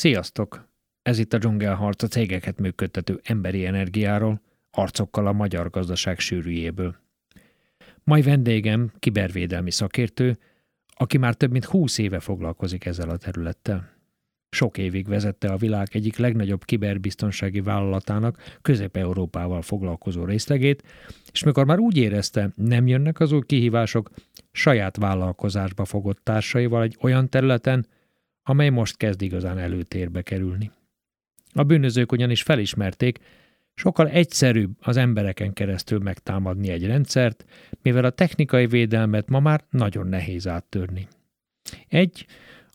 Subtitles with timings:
[0.00, 0.68] Sziasztok!
[1.02, 6.96] Ez itt a Dzsungelharc a cégeket működtető emberi energiáról, arcokkal a magyar gazdaság sűrűjéből.
[8.04, 10.38] Mai vendégem kibervédelmi szakértő,
[10.88, 13.90] aki már több mint húsz éve foglalkozik ezzel a területtel.
[14.50, 20.82] Sok évig vezette a világ egyik legnagyobb kiberbiztonsági vállalatának Közép-Európával foglalkozó részlegét,
[21.32, 24.10] és mikor már úgy érezte, nem jönnek az új kihívások,
[24.52, 27.86] saját vállalkozásba fogott társaival egy olyan területen,
[28.42, 30.70] amely most kezd igazán előtérbe kerülni.
[31.52, 33.18] A bűnözők ugyanis felismerték,
[33.74, 37.44] sokkal egyszerűbb az embereken keresztül megtámadni egy rendszert,
[37.82, 41.08] mivel a technikai védelmet ma már nagyon nehéz áttörni.
[41.88, 42.26] Egy,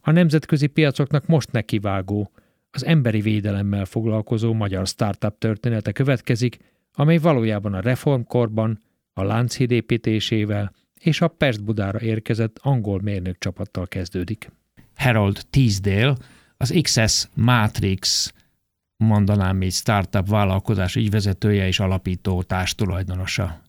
[0.02, 2.32] a nemzetközi piacoknak most nekivágó,
[2.72, 6.58] az emberi védelemmel foglalkozó magyar startup története következik,
[6.94, 8.80] amely valójában a reformkorban,
[9.14, 14.52] a Lánchíd építésével és a Pest-Budára érkezett angol mérnök csapattal kezdődik.
[14.96, 16.16] Harold Teasdale,
[16.58, 18.34] az XS Matrix
[18.98, 23.62] mondanám így startup vállalkozás ügyvezetője és alapító társtulajdonosa.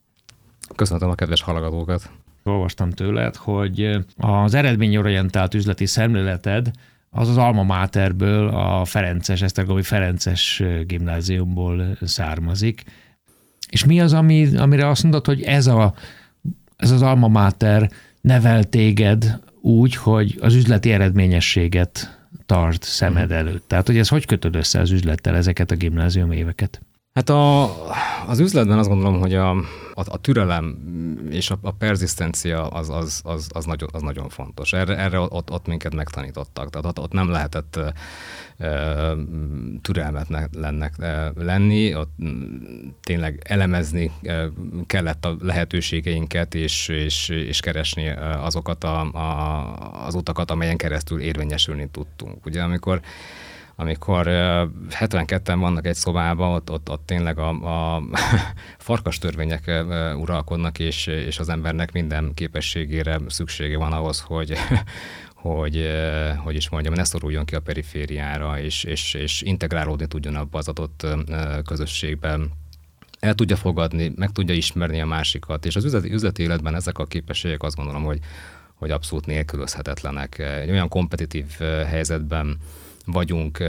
[0.75, 2.11] Köszöntöm a kedves hallgatókat!
[2.42, 6.70] Olvastam tőled, hogy az eredményorientált üzleti szemléleted
[7.11, 12.84] az az Alma Materből, a Ferences, Esztergomi Ferences gimnáziumból származik.
[13.70, 15.95] És mi az, ami, amire azt mondod, hogy ez, a,
[16.77, 23.39] ez az Alma Mater nevel téged úgy, hogy az üzleti eredményességet tart szemed mhm.
[23.39, 23.69] előtt.
[23.69, 26.81] Tehát, hogy ez hogy kötöd össze az üzlettel ezeket a gimnázium éveket?
[27.12, 27.70] Hát a,
[28.27, 29.55] az üzletben azt gondolom, hogy a,
[29.98, 30.78] a, a türelem
[31.30, 34.72] és a, a perzisztencia az, az, az, az, nagyon, az nagyon fontos.
[34.72, 36.70] Erre, erre ott, ott minket megtanítottak.
[36.70, 37.78] Tehát ott, ott nem lehetett
[38.58, 39.14] e,
[41.34, 42.12] lenni, ott
[43.02, 44.11] tényleg elemezni
[44.86, 48.08] kellett a lehetőségeinket, és, és, és keresni
[48.41, 52.47] azokat a, a, az utakat, amelyen keresztül érvényesülni tudtunk.
[52.47, 53.00] Ugye amikor
[53.77, 54.27] amikor
[54.91, 57.49] 72-en vannak egy szobában, ott, ott, ott tényleg a,
[57.97, 58.03] a
[58.79, 59.85] farkas törvények
[60.17, 64.53] uralkodnak, és, és az embernek minden képességére szüksége van ahhoz, hogy,
[65.35, 65.89] hogy,
[66.36, 70.69] hogy is mondjam, ne szoruljon ki a perifériára, és, és, és integrálódni tudjon abba az
[70.69, 71.07] adott
[71.65, 72.51] közösségben
[73.20, 77.05] el tudja fogadni, meg tudja ismerni a másikat, és az üzleti, üzleti életben ezek a
[77.05, 78.19] képességek azt gondolom, hogy,
[78.75, 80.39] hogy abszolút nélkülözhetetlenek.
[80.39, 81.47] Egy olyan kompetitív
[81.86, 82.57] helyzetben,
[83.06, 83.62] vagyunk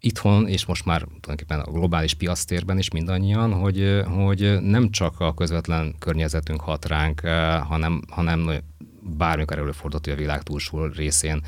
[0.00, 5.34] itthon, és most már tulajdonképpen a globális piasztérben is mindannyian, hogy, hogy nem csak a
[5.34, 7.20] közvetlen környezetünk hat ránk,
[7.68, 8.50] hanem, hanem
[9.16, 11.42] bármikor előfordult, hogy a világ túlsó részén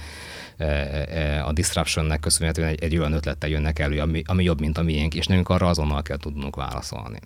[1.44, 5.14] a disruptionnek köszönhetően egy, egy olyan ötlettel jönnek elő, ami, ami jobb, mint a miénk,
[5.14, 7.18] és nekünk arra azonnal kell tudnunk válaszolni.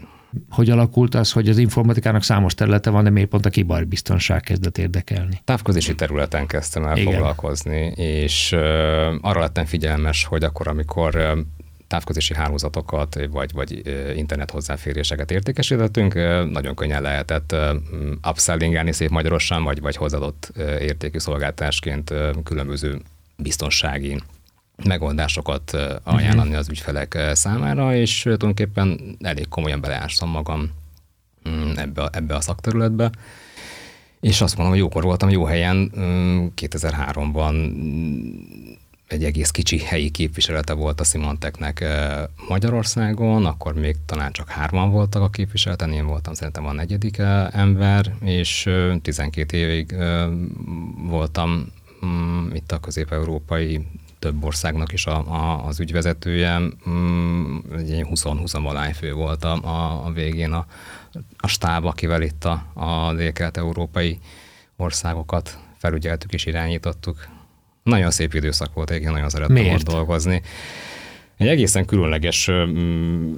[0.51, 4.79] Hogy alakult az, hogy az informatikának számos területe van, de miért pont a kiberbiztonság kezdett
[4.79, 5.41] érdekelni?
[5.45, 7.13] Távközési területen kezdtem el Igen.
[7.13, 8.53] foglalkozni, és
[9.21, 11.45] arra lettem figyelmes, hogy akkor, amikor
[11.87, 13.83] távközési hálózatokat, vagy, vagy
[14.17, 16.15] internet hozzáféréseket értékesítettünk,
[16.51, 17.55] nagyon könnyen lehetett
[18.29, 22.15] upsellingelni szép magyarosan, vagy, vagy hozadott értékű szolgáltásként
[22.45, 23.01] különböző
[23.37, 24.23] biztonsági
[24.85, 26.59] megoldásokat ajánlani uh-huh.
[26.59, 30.71] az ügyfelek számára, és tulajdonképpen elég komolyan beleástam magam
[31.49, 33.11] mm, ebbe, a, ebbe a szakterületbe.
[34.21, 35.91] És azt mondom, hogy jókor voltam jó helyen.
[36.57, 37.73] 2003-ban
[39.09, 41.85] egy egész kicsi helyi képviselete volt a Symantecnek
[42.49, 47.19] Magyarországon, akkor még talán csak hárman voltak a képviseleten, én voltam szerintem a negyedik
[47.51, 48.71] ember, és
[49.03, 49.95] 12 évig
[51.09, 51.73] voltam
[52.07, 53.87] mm, itt a közép-európai
[54.25, 56.59] több országnak is a, a, az ügyvezetője,
[56.89, 60.67] mm, egy 20-20 valány fő volt a, a, a végén a,
[61.37, 64.19] a stáb, akivel itt a, a dél-kelet-európai
[64.77, 67.29] országokat felügyeltük és irányítottuk.
[67.83, 69.89] Nagyon szép időszak volt, én nagyon szerettem Miért?
[69.89, 70.43] ott dolgozni.
[71.37, 73.35] Egy egészen különleges, mm,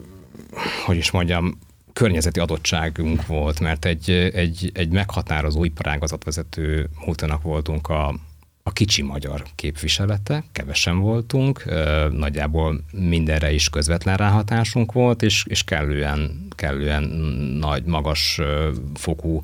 [0.85, 1.59] hogy is mondjam,
[1.93, 8.15] környezeti adottságunk volt, mert egy, egy, egy meghatározó iparágazatvezető múltanak voltunk a,
[8.67, 11.65] a kicsi magyar képviselete, kevesen voltunk,
[12.11, 17.03] nagyjából mindenre is közvetlen ráhatásunk volt, és, és kellően, kellően
[17.61, 18.41] nagy, magas
[18.95, 19.43] fokú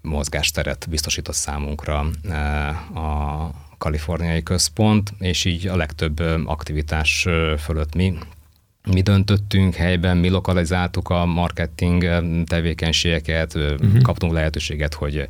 [0.00, 1.98] mozgásteret biztosított számunkra
[2.94, 7.26] a kaliforniai központ, és így a legtöbb aktivitás
[7.58, 8.18] fölött mi
[8.90, 12.04] mi döntöttünk helyben, mi lokalizáltuk a marketing
[12.46, 14.02] tevékenységeket, uh-huh.
[14.02, 15.26] kaptunk lehetőséget, hogy,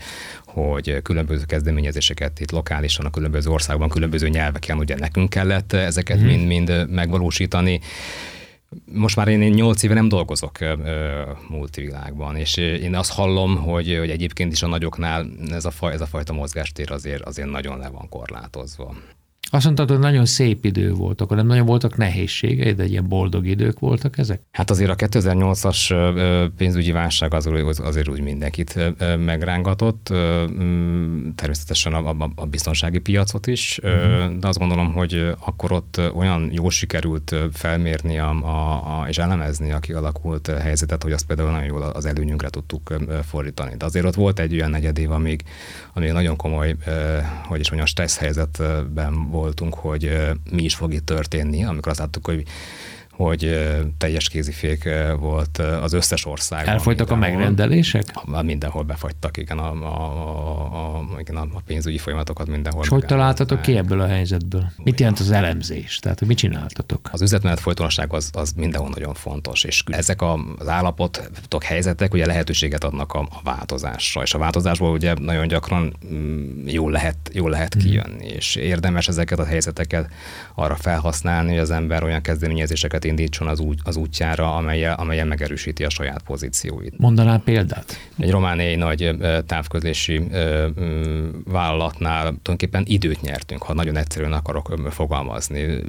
[0.54, 6.86] hogy különböző kezdeményezéseket itt lokálisan, a különböző országban, különböző nyelveken ugye nekünk kellett ezeket mind-mind
[6.90, 7.80] megvalósítani.
[8.92, 13.96] Most már én, én 8 éve nem dolgozok ö, multivilágban, és én azt hallom, hogy,
[13.98, 17.78] hogy egyébként is a nagyoknál ez a, faj, ez a fajta mozgástér azért, azért nagyon
[17.78, 18.94] le van korlátozva.
[19.50, 23.46] Azt mondtad, hogy nagyon szép idő volt, akkor nem nagyon voltak nehézségei, de ilyen boldog
[23.46, 24.40] idők voltak ezek?
[24.50, 27.48] Hát azért a 2008-as pénzügyi válság az,
[27.82, 28.78] azért úgy mindenkit
[29.18, 34.38] megrángatott, mm, természetesen a, a biztonsági piacot is, uh-huh.
[34.38, 39.72] de azt gondolom, hogy akkor ott olyan jól sikerült felmérni a, a, a, és elemezni
[39.72, 42.94] a kialakult helyzetet, hogy azt például nagyon jól az előnyünkre tudtuk
[43.24, 43.74] fordítani.
[43.76, 45.42] De azért ott volt egy olyan negyed év, amíg,
[45.92, 46.76] amíg nagyon komoly,
[47.42, 50.18] hogy is mondjam, stressz helyzetben voltunk, hogy
[50.50, 52.42] mi is fog itt történni, amikor azt láttuk, hogy
[53.16, 53.68] hogy
[53.98, 54.88] teljes kézifék
[55.18, 56.74] volt az összes országban.
[56.74, 58.04] Elfogytak a megrendelések?
[58.42, 62.82] Mindenhol befagytak, igen, a, a, a, igen, a pénzügyi folyamatokat mindenhol.
[62.82, 64.72] És hogy találtatok ki ebből a helyzetből?
[64.76, 65.98] Mit jelent az elemzés?
[65.98, 67.08] Tehát mit csináltatok?
[67.12, 72.84] Az üzletmenet folytonosság az, az mindenhol nagyon fontos, és ezek az állapotok, helyzetek ugye lehetőséget
[72.84, 77.74] adnak a, a változásra, és a változásból ugye nagyon gyakran mm, jól lehet, jól lehet
[77.74, 77.84] mhm.
[77.84, 80.10] kijönni, és érdemes ezeket a helyzeteket
[80.54, 85.26] arra felhasználni, hogy az ember olyan kezdeményezéseket embereket indítson az, út, az útjára, amelyen, amelyen
[85.26, 86.98] megerősíti a saját pozícióit.
[86.98, 87.98] Mondanál példát?
[88.18, 89.16] Egy romániai nagy
[89.46, 90.22] távközlési
[91.44, 95.80] vállalatnál tulajdonképpen időt nyertünk, ha nagyon egyszerűen akarok fogalmazni.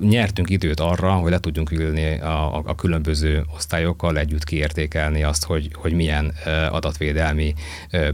[0.00, 5.44] Nyertünk időt arra, hogy le tudjunk ülni a, a, a különböző osztályokkal, együtt kiértékelni azt,
[5.44, 6.32] hogy, hogy milyen
[6.70, 7.54] adatvédelmi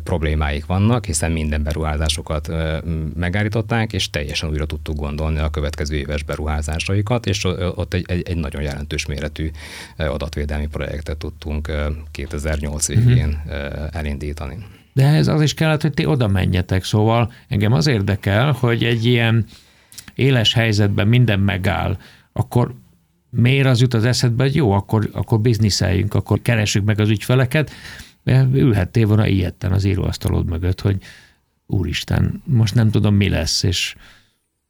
[0.03, 2.53] problémáik vannak, hiszen minden beruházásokat
[3.17, 8.37] megállították, és teljesen újra tudtuk gondolni a következő éves beruházásaikat, és ott egy, egy, egy
[8.39, 9.51] nagyon jelentős méretű
[9.97, 11.73] adatvédelmi projektet tudtunk
[12.11, 13.07] 2008 mhm.
[13.07, 13.89] végén uh-huh.
[13.93, 14.57] elindítani.
[14.93, 19.05] De ez az is kellett, hogy ti oda menjetek, szóval engem az érdekel, hogy egy
[19.05, 19.45] ilyen
[20.15, 21.99] éles helyzetben minden megáll,
[22.33, 22.75] akkor
[23.31, 27.71] miért az jut az eszedbe, hogy jó, akkor, akkor bizniszeljünk, akkor keressük meg az ügyfeleket,
[28.53, 30.97] ülhettél volna ilyetten az íróasztalod mögött, hogy
[31.67, 33.95] úristen, most nem tudom mi lesz, és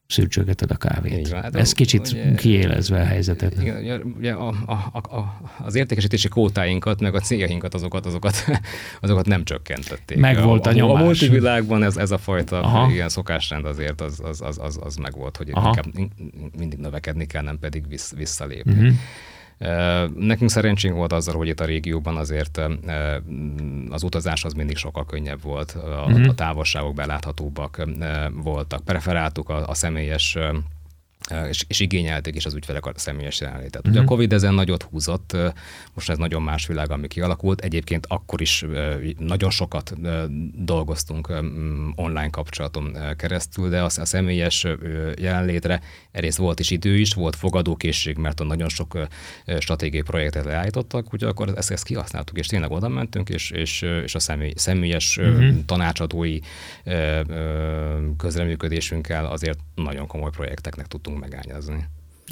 [0.08, 1.28] szürcsögeted a kávét.
[1.28, 3.62] van, hát Ez kicsit ugye, kiélezve a helyzetet.
[3.62, 8.44] Igen, ugye a, a, a, az értékesítési kótáinkat, meg a céljainkat, azokat, azokat,
[9.00, 10.18] azokat nem csökkentették.
[10.18, 11.00] Meg volt a, a nyomás.
[11.00, 12.90] A multivilágban ez, ez a fajta Aha.
[12.90, 15.84] igen, szokásrend azért az, az, az, az, az meg volt, hogy inkább
[16.58, 18.72] mindig növekedni kell, nem pedig vissz, visszalépni.
[18.72, 18.94] Uh-huh.
[20.14, 22.60] Nekünk szerencsénk volt azzal, hogy itt a régióban azért
[23.90, 26.28] az utazás az mindig sokkal könnyebb volt, a, uh-huh.
[26.28, 27.86] a távolságok beláthatóbbak
[28.32, 28.84] voltak.
[28.84, 30.38] Preferáltuk a, a személyes
[31.48, 33.80] és, és igényelték is az ügyfelek a személyes jelenlétet.
[33.80, 33.90] Mm-hmm.
[33.90, 34.10] Ugye a mhm.
[34.10, 35.36] Covid ezen nagyot húzott,
[35.94, 37.60] most ez nagyon más világ, ami kialakult.
[37.60, 38.64] Egyébként akkor is
[39.18, 39.94] nagyon sokat
[40.64, 41.32] dolgoztunk
[41.94, 44.66] online kapcsolaton keresztül, de a személyes
[45.18, 45.80] jelenlétre
[46.10, 48.98] egyrészt volt is idő is, volt fogadókészség, mert nagyon sok
[49.58, 54.14] stratégiai projektet leállítottak, úgyhogy akkor ezt, ezt kihasználtuk, és tényleg oda mentünk, és, és, és
[54.14, 55.58] a személy, személyes mm-hmm.
[55.66, 56.38] tanácsadói
[58.16, 61.84] közreműködésünkkel azért nagyon komoly projekteknek tudtunk megányazni.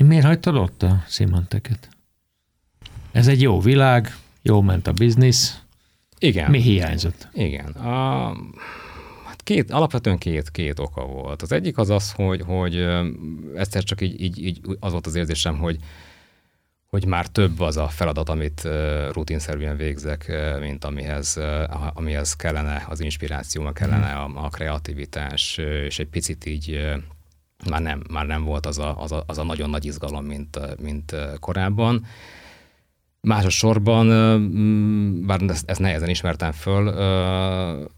[0.04, 1.88] Miért hagytad ott a Symanteket?
[3.12, 5.60] Ez egy jó világ, jó ment a biznisz.
[6.18, 6.50] Igen.
[6.50, 7.28] Mi hiányzott?
[7.32, 7.66] Igen.
[7.66, 8.26] A,
[9.24, 11.42] hát két, alapvetően két, két oka volt.
[11.42, 12.86] Az egyik az az, hogy, hogy
[13.54, 15.78] egyszer csak így, így, így az volt az érzésem, hogy,
[16.86, 18.68] hogy már több az a feladat, amit
[19.12, 21.40] rutinszerűen végzek, mint amihez,
[21.94, 24.36] amihez kellene az inspiráció, kellene mhm.
[24.36, 25.56] a, a kreativitás,
[25.86, 26.94] és egy picit így
[27.70, 30.58] már nem, már nem volt az a, az a, az a nagyon nagy izgalom, mint,
[30.80, 32.04] mint korábban.
[33.20, 34.06] Másosorban,
[35.26, 36.82] bár ezt, ezt nehezen ismertem föl,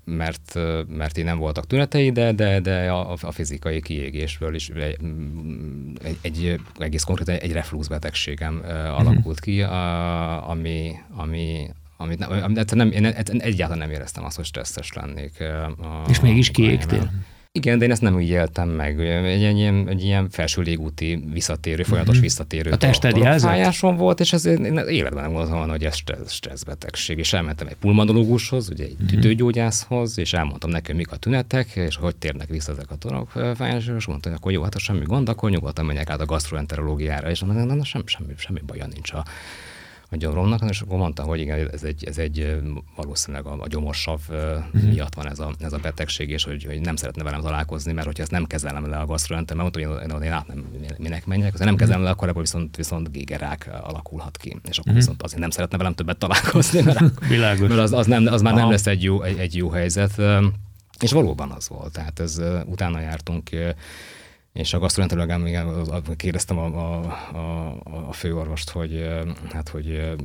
[0.04, 6.16] mert, mert így nem voltak tünetei, de, de, de a, a fizikai kiégésből is egy,
[6.20, 8.62] egy egész konkrétan egy reflux betegségem
[8.96, 9.62] alakult ki,
[10.42, 13.04] ami, ami, amit nem, nem, én
[13.38, 15.40] egyáltalán nem éreztem azt, hogy stresszes lennék.
[15.40, 17.10] A, És mégis kiégtél?
[17.52, 19.00] Igen, de én ezt nem úgy éltem meg.
[19.00, 22.22] Egy, egy, ilyen, egy ilyen felső légúti visszatérő, folyamatos mm-hmm.
[22.22, 22.70] visszatérő.
[22.70, 23.78] A tested jelzett?
[23.80, 27.18] Volt, és ez én életben nem gondoltam hogy ez stressz, stresszbetegség.
[27.18, 29.06] És elmentem egy pulmonológushoz, ugye egy mm-hmm.
[29.06, 34.06] tüdőgyógyászhoz, és elmondtam neki, mik a tünetek, és hogy térnek vissza ezek a torokfájások, és
[34.06, 37.40] mondta, hogy akkor jó, hát ha semmi gond, akkor nyugodtan menjek át a gastroenterológiára, és
[37.44, 39.24] mondtam, na, na, semmi, semmi, semmi baja nincs a,
[40.10, 42.56] a gyomromnak, és akkor mondta, hogy igen, ez egy, ez egy
[42.96, 44.82] valószínűleg a, a gyomorsav uh-huh.
[44.82, 48.06] miatt van ez a, ez a betegség, és hogy, hogy nem szeretne velem találkozni, mert
[48.06, 50.64] hogyha ezt nem kezelem le a mert mondta, hogy én, én át nem,
[50.98, 51.76] minek menjek, ha nem mhm.
[51.76, 54.94] kezelem le, akkor ebből viszont, viszont gégerák alakulhat ki, és akkor uh-huh.
[54.94, 57.68] viszont azért nem szeretne velem többet találkozni, mert, Világos.
[57.68, 58.62] mert az, az, nem, az már Aha.
[58.62, 60.22] nem lesz egy jó, egy, egy jó helyzet.
[61.00, 63.50] És valóban az volt, tehát ez utána jártunk
[64.52, 65.44] és a gasztroenterológám
[66.16, 67.04] kérdeztem a, a,
[67.36, 69.08] a, a főorvost, hogy,
[69.52, 70.16] hát, hogy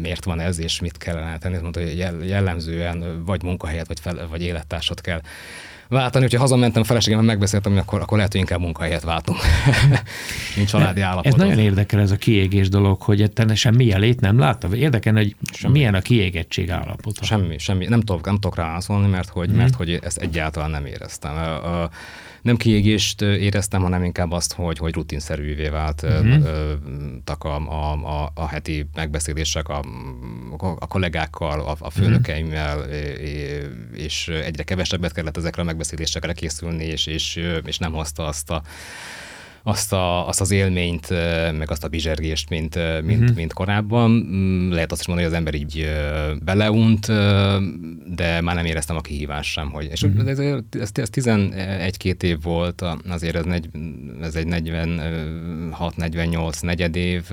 [0.00, 1.58] miért van ez, és mit kellene tenni.
[1.58, 5.20] Mondta, hogy jellemzően vagy munkahelyet, vagy, fel, vagy élettársat kell
[5.92, 9.38] váltani, hogyha hazamentem feleségemmel megbeszéltem, hogy akkor, akkor lehet, hogy inkább munkahelyet váltunk,
[10.56, 11.26] mint családi állapot.
[11.26, 14.76] Ez nagyon érdekel ez a kiégés dolog, hogy te semmi lét nem látta?
[14.76, 15.72] Érdekel, hogy semmi.
[15.72, 17.24] milyen a kiégettség állapota.
[17.24, 17.86] Semmi, semmi.
[17.86, 19.56] Nem tudok, nem tudok rászólni, mert hogy, hmm.
[19.56, 21.34] mert hogy ezt egyáltalán nem éreztem.
[21.34, 21.90] A, a,
[22.42, 26.46] nem kiégést éreztem, hanem inkább azt, hogy, hogy rutinszerűvé váltak uh-huh.
[27.44, 29.84] a, a, a, a heti megbeszélések a,
[30.78, 32.92] a kollégákkal, a, a főnökeimmel, uh-huh.
[33.92, 38.62] és egyre kevesebbet kellett ezekre a megbeszélésekre készülni, és, és, és nem hozta azt a
[39.62, 41.08] azt, a, azt az élményt,
[41.58, 43.36] meg azt a bizsergést, mint, mint, uh-huh.
[43.36, 44.10] mint korábban.
[44.10, 45.88] Mm, lehet azt is mondani, hogy az ember így
[46.44, 47.06] beleunt,
[48.14, 49.70] de már nem éreztem a kihívás sem.
[49.70, 50.28] Hogy, és uh-huh.
[50.28, 53.68] ez, ez, ez 11-2 év volt, azért ez, negy,
[54.22, 57.24] ez egy 46-48 negyed év,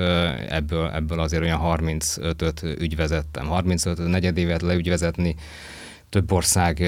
[0.50, 3.48] ebből, ebből azért olyan 35-öt ügyvezettem.
[3.48, 5.36] 35 negyed évet leügyvezetni,
[6.10, 6.84] több ország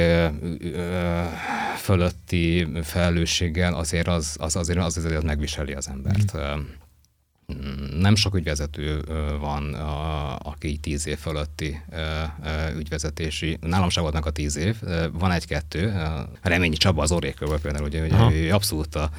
[1.78, 6.38] fölötti felelősséggel azért az, az azért, az azért megviseli az embert.
[6.38, 8.00] Mm.
[8.00, 9.02] Nem sok ügyvezető
[9.40, 9.74] van,
[10.44, 11.82] aki tíz év fölötti
[12.78, 13.58] ügyvezetési.
[13.62, 14.76] Nálam sem voltnak a tíz év,
[15.12, 15.94] van egy-kettő.
[16.42, 19.10] Reményi Csaba az Orékőből például, ugye, ugye ő abszolút a,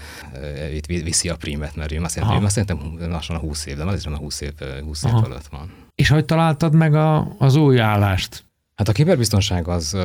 [0.75, 3.85] itt viszi a primet, mert ő azt szerintem, azt szerintem lassan a 20 év, de
[3.85, 4.53] már a 20 év,
[4.85, 5.73] 20 év fölött van.
[5.95, 8.45] És hogy találtad meg a, az új állást?
[8.75, 9.97] Hát a kiberbiztonság az,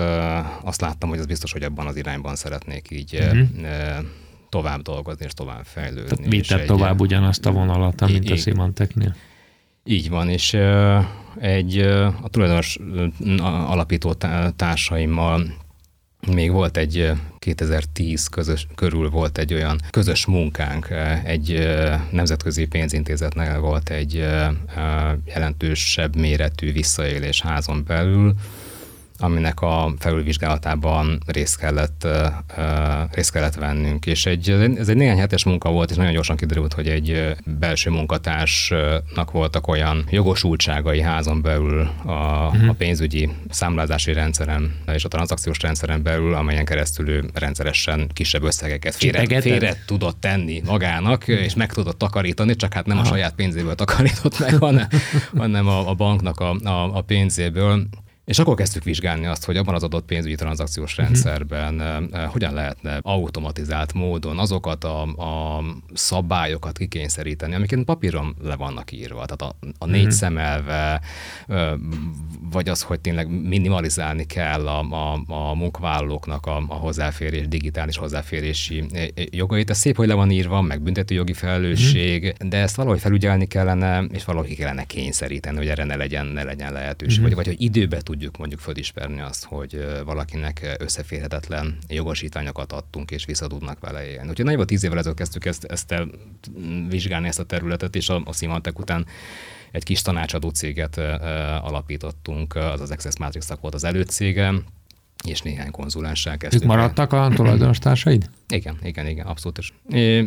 [0.64, 4.06] azt láttam, hogy az biztos, hogy abban az irányban szeretnék így uh-huh.
[4.50, 6.28] tovább dolgozni és tovább fejlődni.
[6.30, 9.16] Vitted tovább ugyanazt a vonalat, mint a Symantecnél.
[9.84, 10.54] Így van, és
[11.40, 11.78] egy
[12.22, 12.80] a tulajdonos
[13.40, 14.14] alapító
[14.56, 15.66] társaimmal
[16.34, 20.90] még volt egy 2010 közös, körül volt egy olyan közös munkánk,
[21.24, 21.68] egy
[22.10, 24.26] nemzetközi pénzintézetnél volt egy
[25.26, 28.36] jelentősebb méretű visszaélés házon belül,
[29.18, 32.08] aminek a felülvizsgálatában részt kellett,
[33.12, 34.06] részt kellett vennünk.
[34.06, 37.90] És egy, ez egy néhány hetes munka volt, és nagyon gyorsan kiderült, hogy egy belső
[37.90, 42.70] munkatársnak voltak olyan jogosultságai házon belül a, uh-huh.
[42.70, 48.96] a pénzügyi számlázási rendszeren és a tranzakciós rendszeren belül, amelyen keresztül ő rendszeresen kisebb összegeket
[48.96, 53.76] félre, félre tudott tenni magának, és meg tudott takarítani, csak hát nem a saját pénzéből
[53.76, 54.88] takarított meg, hanem,
[55.38, 57.88] hanem a, a banknak a, a, a pénzéből.
[58.28, 61.06] És akkor kezdtük vizsgálni azt, hogy abban az adott pénzügyi tranzakciós uh-huh.
[61.06, 61.80] rendszerben
[62.12, 69.26] uh, hogyan lehetne automatizált módon azokat a, a szabályokat kikényszeríteni, amiket papíron le vannak írva.
[69.26, 70.18] Tehát a, a négy uh-huh.
[70.18, 71.02] szemelve,
[71.48, 71.72] uh,
[72.52, 78.84] vagy az, hogy tényleg minimalizálni kell a, a, a munkavállalóknak a, a hozzáférés, digitális hozzáférési
[79.14, 79.70] jogait.
[79.70, 82.50] Ez szép, hogy le van írva, meg büntető jogi felelősség, uh-huh.
[82.50, 86.74] de ezt valahogy felügyelni kellene, és valahogy kellene kényszeríteni, hogy erre ne legyen, ne legyen
[86.74, 87.36] lehetőség, uh-huh.
[87.36, 93.26] vagy, vagy hogy időbe tud tudjuk mondjuk fölismerni azt, hogy valakinek összeférhetetlen jogosítványokat adtunk, és
[93.26, 94.30] vissza tudnak vele élni.
[94.30, 96.08] Úgyhogy nagyjából tíz évvel ezelőtt kezdtük ezt, ezt el,
[96.90, 99.06] vizsgálni ezt a területet, és a, a Symantec után
[99.72, 100.98] egy kis tanácsadó céget
[101.62, 104.54] alapítottunk, az az Access Matrix volt az előcége,
[105.26, 106.62] és néhány konzulenssel kezdtük.
[106.62, 108.30] Ők maradtak a tulajdonos társaid?
[108.50, 109.58] Igen, igen, igen, abszolút.
[109.58, 109.72] És,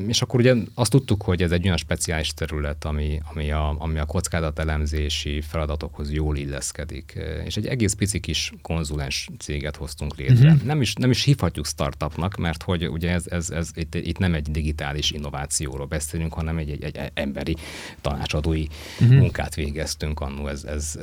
[0.07, 3.99] és akkor ugye azt tudtuk, hogy ez egy olyan speciális terület, ami, ami, a, ami
[3.99, 7.19] a kockázatelemzési feladatokhoz jól illeszkedik.
[7.45, 10.51] És egy egész pici kis konzulens céget hoztunk létre.
[10.51, 10.63] Uh-huh.
[10.63, 14.35] Nem, is, nem is hívhatjuk startupnak, mert hogy ugye ez, ez, ez itt, itt nem
[14.35, 17.57] egy digitális innovációról beszélünk, hanem egy, egy, egy emberi
[18.01, 18.67] tanácsadói
[19.01, 19.19] uh-huh.
[19.19, 20.47] munkát végeztünk annó.
[20.47, 20.99] Ez, ez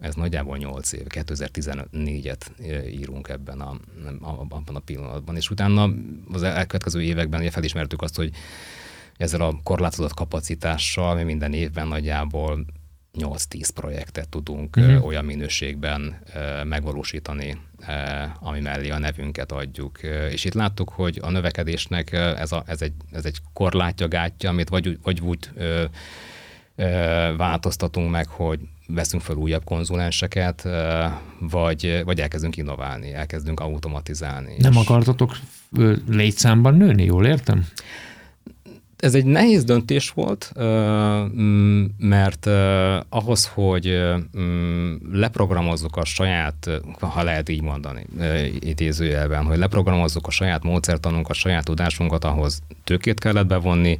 [0.00, 2.40] ez nagyjából 8 év, 2014-et
[2.90, 3.76] írunk ebben a,
[4.20, 5.90] abban a pillanatban, és utána
[6.32, 8.30] az elkövetkező években ugye felismertük azt, hogy
[9.16, 12.64] ezzel a korlátozott kapacitással mi minden évben nagyjából
[13.18, 15.06] 8-10 projektet tudunk uh-huh.
[15.06, 16.18] olyan minőségben
[16.64, 17.58] megvalósítani,
[18.40, 20.02] ami mellé a nevünket adjuk.
[20.30, 24.68] És itt láttuk, hogy a növekedésnek ez, a, ez, egy, ez egy korlátja, gátja, amit
[24.68, 25.50] vagy, vagy úgy
[27.36, 30.68] változtatunk meg, hogy veszünk fel újabb konzulenseket,
[31.40, 34.54] vagy, vagy elkezdünk innoválni, elkezdünk automatizálni.
[34.58, 35.36] Nem akartatok
[36.08, 37.66] létszámban nőni, jól értem?
[38.96, 40.52] Ez egy nehéz döntés volt,
[41.98, 42.46] mert
[43.08, 44.00] ahhoz, hogy
[45.12, 48.06] leprogramozzuk a saját, ha lehet így mondani,
[48.60, 53.98] idézőjelben, hogy leprogramozzuk a saját módszertanunkat, a saját tudásunkat, ahhoz tőkét kellett bevonni,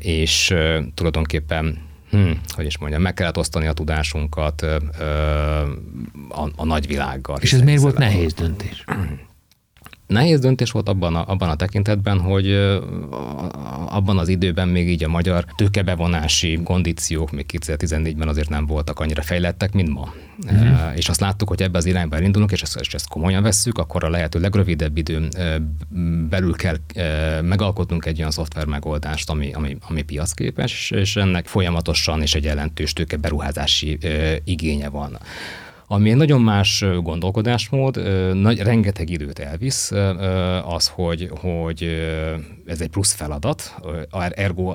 [0.00, 0.54] és
[0.94, 1.78] tulajdonképpen
[2.12, 4.76] hmm, hogy is mondjam, meg kellett osztani a tudásunkat ö,
[6.28, 7.38] a, a nagyvilággal.
[7.40, 8.84] És ez miért volt nehéz döntés?
[10.12, 12.52] Nehéz döntés volt abban a, abban a tekintetben, hogy
[13.88, 19.22] abban az időben még így a magyar tőkebevonási kondíciók még 2014-ben azért nem voltak annyira
[19.22, 20.12] fejlettek, mint ma.
[20.46, 20.96] Uh-huh.
[20.96, 24.04] És azt láttuk, hogy ebbe az irányba elindulunk, és ezt, és ezt komolyan vesszük, akkor
[24.04, 25.28] a lehető legrövidebb időn
[26.28, 26.76] belül kell
[27.40, 32.92] megalkotnunk egy olyan szoftver megoldást, ami, ami, ami piacképes, és ennek folyamatosan és egy jelentős
[32.92, 33.98] tőkeberuházási
[34.44, 35.18] igénye van
[35.92, 38.02] ami egy nagyon más gondolkodásmód,
[38.34, 39.90] nagy, rengeteg időt elvisz,
[40.64, 41.88] az, hogy, hogy
[42.66, 43.74] ez egy plusz feladat,
[44.30, 44.74] ergo...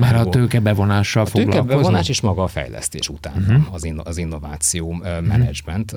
[0.00, 3.74] Már ergo, a tőkebevonással a tőkebevonás és maga a fejlesztés után uh-huh.
[3.74, 5.26] az, in, az innováció uh-huh.
[5.26, 5.94] menedzsment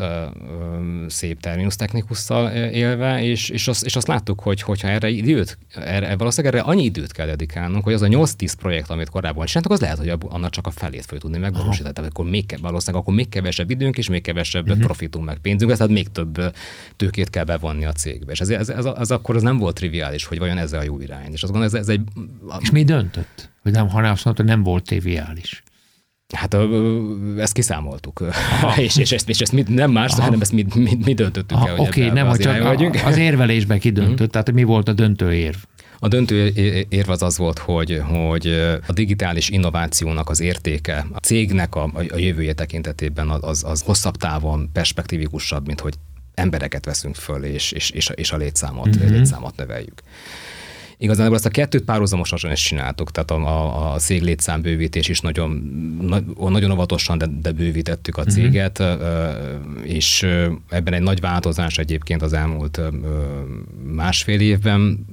[1.08, 6.16] szép terminus technikusszal élve, és, és, azt, és azt láttuk, hogy hogyha erre időt, erre,
[6.16, 9.80] valószínűleg erre annyi időt kell dedikálnunk, hogy az a 8-10 projekt, amit korábban csináltak, az
[9.80, 11.94] lehet, hogy annak csak a felét föl tudni megvalósítani.
[11.94, 14.84] Tehát akkor még, valószínűleg akkor még kevesebb időnk és még kevesebb uh-huh.
[14.84, 16.54] profitunk meg pénzünk, tehát még több
[16.96, 18.32] tőkét kell bevonni a cégbe.
[18.32, 21.00] És ez, ez, ez, ez, akkor az nem volt triviális, hogy vajon ez a jó
[21.00, 21.34] irány irány.
[21.34, 22.02] És azt gondolom, ez, ez egy...
[22.60, 23.50] És mi döntött?
[23.62, 25.64] Hogy nem, hanem azt mondta, hogy nem volt triviális.
[26.36, 26.58] Hát
[27.38, 28.24] ezt kiszámoltuk,
[28.78, 30.22] és, és, ezt, és ezt mi, nem más, Aha.
[30.22, 33.00] hanem ezt mi, mi, mi döntöttük Aha, el, hogy Oké, okay, nem, hogy csak vagyunk.
[33.06, 34.26] az érvelésben kidöntött, mm-hmm.
[34.26, 35.58] tehát mi volt a döntő érv?
[36.00, 36.52] A döntő
[36.90, 38.48] érv az az volt, hogy, hogy
[38.88, 44.70] a digitális innovációnak az értéke, a cégnek a, a jövője tekintetében az, az hosszabb távon
[44.74, 45.94] perspektívikusabb, mint hogy
[46.34, 49.14] embereket veszünk föl, és, és, és, és a létszámot, mm-hmm.
[49.14, 50.02] létszámot növeljük.
[51.02, 55.50] Igazából ezt a kettőt párhuzamosan is csináltuk, tehát a, a, a cég létszámbővítés is nagyon,
[56.02, 58.30] na, nagyon óvatosan, de, de bővítettük a mhm.
[58.30, 59.00] céget, uh-huh.
[59.84, 60.28] és
[60.70, 62.82] ebben egy nagy változás egyébként az elmúlt
[63.84, 65.06] másfél évben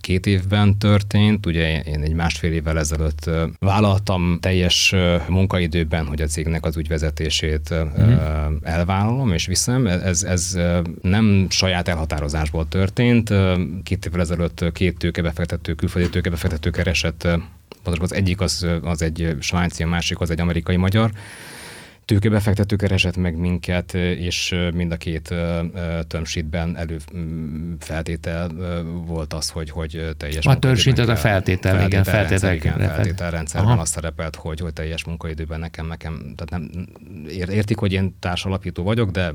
[0.00, 1.46] két évben történt.
[1.46, 4.94] Ugye én egy másfél évvel ezelőtt vállaltam teljes
[5.28, 8.52] munkaidőben, hogy a cégnek az ügyvezetését uh-huh.
[8.62, 9.86] elvállalom, és viszem.
[9.86, 10.58] Ez, ez
[11.02, 13.32] nem saját elhatározásból történt.
[13.82, 17.28] Két évvel ezelőtt két tőkebefektető, külföldi tőkebefektető keresett
[17.82, 21.10] az egyik az, az egy svájci, a másik az egy amerikai-magyar
[22.10, 25.34] tőkebefektető keresett meg minket, és mind a két
[26.06, 26.96] tömsítben elő
[27.78, 28.50] feltétel
[29.06, 33.78] volt az, hogy, hogy teljes A tömsít az a feltétel, feltétel, igen, feltétel, igen, feltételrendszerben
[33.78, 36.86] az szerepelt, hogy, hogy teljes munkaidőben nekem, nekem, tehát nem,
[37.28, 39.32] értik, hogy én társalapító vagyok, de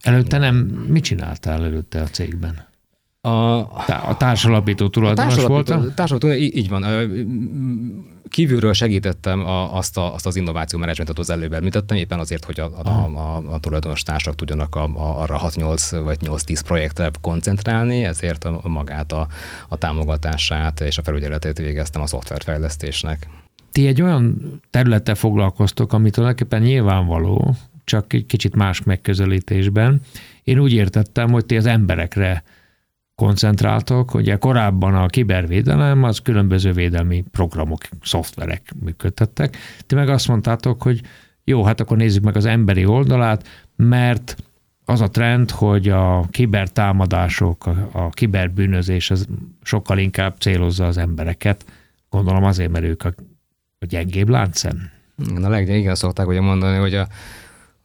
[0.00, 0.56] Előtte nem,
[0.88, 2.66] mit csináltál előtte a cégben?
[3.26, 3.58] A,
[4.08, 5.94] a társalapító tulajdonos volt?
[5.94, 6.84] Társalapító, így van
[8.28, 12.60] kívülről segítettem a, azt, a, azt az innováció menedzsmentet az előbb említettem, éppen azért, hogy
[12.60, 18.04] a, a, a, a tulajdonos társak tudjanak a, a, arra 6-8 vagy 8-10 projektre koncentrálni,
[18.04, 19.26] ezért a, a magát a,
[19.68, 23.28] a támogatását és a felügyeletét végeztem a szoftverfejlesztésnek.
[23.72, 24.36] Ti egy olyan
[24.70, 30.00] területtel foglalkoztok, ami tulajdonképpen nyilvánvaló, csak egy kicsit más megközelítésben.
[30.44, 32.42] Én úgy értettem, hogy ti az emberekre
[33.16, 34.14] koncentráltok.
[34.14, 39.56] Ugye korábban a kibervédelem az különböző védelmi programok, szoftverek működtettek.
[39.86, 41.00] Ti meg azt mondtátok, hogy
[41.44, 44.36] jó, hát akkor nézzük meg az emberi oldalát, mert
[44.84, 49.26] az a trend, hogy a kibertámadások, a, kiberbűnözés az
[49.62, 51.64] sokkal inkább célozza az embereket.
[52.10, 53.14] Gondolom azért, mert ők a,
[53.78, 54.90] a gyengébb láncszem.
[55.16, 57.08] Na legyen, igen, szokták ugye mondani, hogy a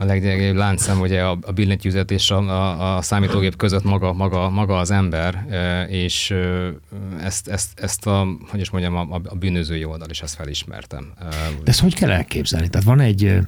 [0.02, 4.50] a leggyengébb láncszem ugye a, a billentyűzet és a, a, a számítógép között maga, maga,
[4.50, 5.46] maga az ember,
[5.90, 6.34] és
[7.24, 11.14] ezt, ezt, ezt a, hogy is mondjam, a, a bűnözői oldal is ezt felismertem.
[11.20, 12.70] De ezt hogy kell elképzelni?
[12.70, 13.40] Tehát van egy,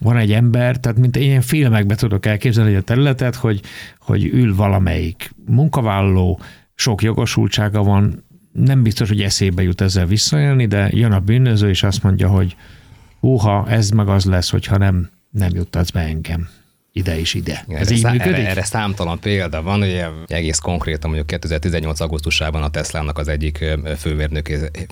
[0.00, 3.60] van egy ember, tehát mint ilyen filmekben tudok elképzelni a területet, hogy,
[3.98, 6.40] hogy ül valamelyik munkavállaló,
[6.74, 11.82] sok jogosultsága van, nem biztos, hogy eszébe jut ezzel visszaélni, de jön a bűnöző, és
[11.82, 12.56] azt mondja, hogy
[13.20, 16.48] húha, ez meg az lesz, hogyha nem nem juttatsz be engem
[16.96, 17.64] ide is ide.
[17.68, 18.32] Ez erre, így működik?
[18.32, 22.00] Erre, erre számtalan példa van, ugye egész konkrétan mondjuk 2018.
[22.00, 23.64] augusztusában a Tesla-nak az egyik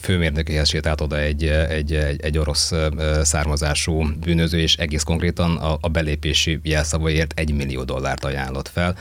[0.00, 2.72] főmérnökéhez sétált oda egy, egy, egy, egy orosz
[3.22, 8.96] származású bűnöző, és egész konkrétan a, a belépési jelszavaért egy millió dollárt ajánlott fel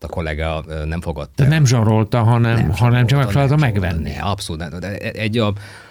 [0.00, 1.42] a kollega nem fogadta.
[1.42, 4.18] De nem zsarolta, hanem, nem hanem csak megpróbálta megvenni.
[4.20, 4.78] Abszolút.
[4.78, 5.46] De egy a,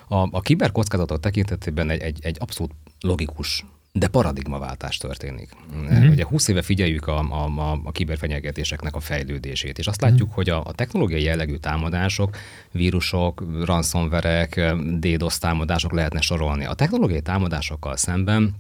[0.07, 5.49] a, a kiberkockázatok tekintetében egy, egy, egy abszolút logikus de paradigmaváltás történik.
[5.83, 6.09] Uh-huh.
[6.09, 10.11] Ugye 20 éve figyeljük a, a, a kiberfenyegetéseknek a fejlődését, és azt uh-huh.
[10.11, 12.37] látjuk, hogy a, a technológiai jellegű támadások,
[12.71, 16.65] vírusok, ransomverek, DDoS támadások lehetne sorolni.
[16.65, 18.55] A technológiai támadásokkal szemben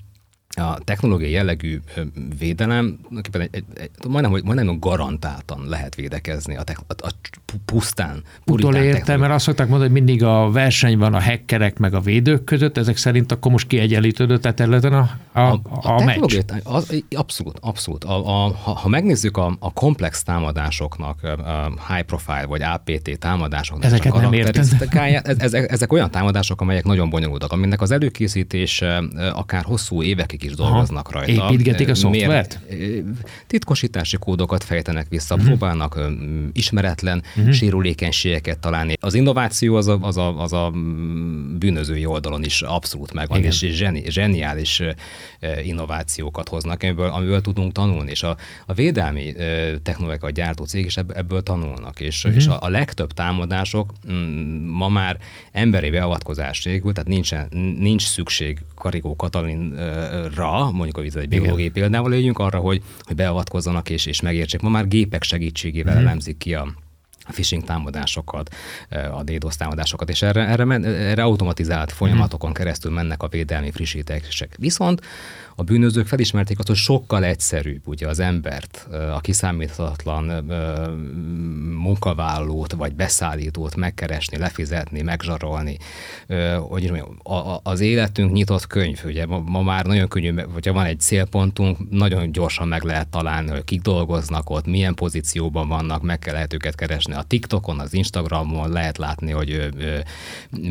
[0.55, 1.79] a technológiai jellegű
[2.39, 7.11] védelem egy, egy, egy, majdnem, hogy majdnem garantáltan lehet védekezni a, te, a, a
[7.65, 8.23] pusztán.
[8.45, 12.43] Utolértem, mert azt szokták mondani, hogy mindig a verseny van a hackerek meg a védők
[12.43, 16.37] között, ezek szerint akkor most kiegyenlítődött a területen a, a, a, a, a meccs.
[16.63, 18.03] Az, abszolút, abszolút.
[18.03, 23.85] A, a, ha, ha megnézzük a, a komplex támadásoknak, a high profile vagy APT támadásoknak,
[23.85, 24.63] ezeket nem értem.
[25.37, 31.07] Ezek, ezek olyan támadások, amelyek nagyon bonyolultak, aminek az előkészítése akár hosszú évekig is dolgoznak
[31.07, 31.49] Aha, rajta.
[31.51, 32.59] Építgetik a szoftvert?
[33.47, 35.49] Titkosítási kódokat fejtenek vissza, uh-huh.
[35.49, 35.99] próbálnak
[36.53, 37.53] ismeretlen uh-huh.
[37.53, 38.93] sérülékenységeket találni.
[38.99, 40.71] Az innováció az a, az, a, az a
[41.59, 43.51] bűnözői oldalon is abszolút megvan, Igen.
[43.51, 44.81] és zseni, zseniális
[45.63, 49.33] innovációkat hoznak, amiből, amiből tudunk tanulni, és a, a védelmi
[49.83, 52.39] technológiai gyártó cég is ebből tanulnak, és, uh-huh.
[52.39, 55.17] és a, a legtöbb támadások mm, ma már
[55.51, 57.47] emberi beavatkozás nélkül, tehát nincsen,
[57.79, 64.05] nincs szükség Karikó Katalinra, mondjuk a egy biológiai példával éljünk arra, hogy, hogy beavatkozzanak és,
[64.05, 64.61] és megértsék.
[64.61, 66.05] Ma már gépek segítségével mm-hmm.
[66.05, 66.73] elemzik ki a,
[67.31, 68.55] phishing támadásokat,
[69.11, 74.55] a DDoS támadásokat, és erre, erre, erre automatizált folyamatokon keresztül mennek a védelmi frissítések.
[74.57, 75.01] Viszont
[75.55, 80.23] a bűnözők felismerték azt, hogy sokkal egyszerűbb ugye az embert, a kiszámíthatatlan
[81.77, 85.77] munkavállalót vagy beszállítót megkeresni, lefizetni, megzsarolni.
[86.59, 87.17] Hogy mondjam,
[87.63, 92.67] az életünk nyitott könyv, ugye ma már nagyon könnyű, hogyha van egy célpontunk, nagyon gyorsan
[92.67, 97.13] meg lehet találni, hogy kik dolgoznak ott, milyen pozícióban vannak, meg kell lehet őket keresni.
[97.13, 99.69] A TikTokon, az Instagramon lehet látni, hogy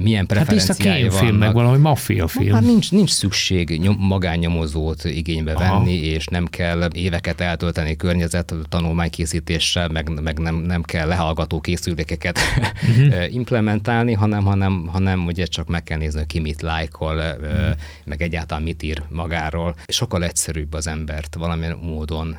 [0.03, 1.39] milyen preferenciái hát vannak.
[1.39, 2.55] meg valami maffia film.
[2.55, 5.79] Hát nincs, nincs szükség nyom, magánnyomozó dolgozót igénybe Aha.
[5.79, 12.39] venni, és nem kell éveket eltölteni környezet tanulmánykészítéssel, meg, meg nem, nem kell lehallgató készülékeket
[12.89, 13.35] uh-huh.
[13.35, 17.77] implementálni, hanem, hanem, hanem ugye csak meg kell nézni, ki mit lájkol, uh-huh.
[18.05, 19.75] meg egyáltalán mit ír magáról.
[19.87, 22.37] Sokkal egyszerűbb az embert valamilyen módon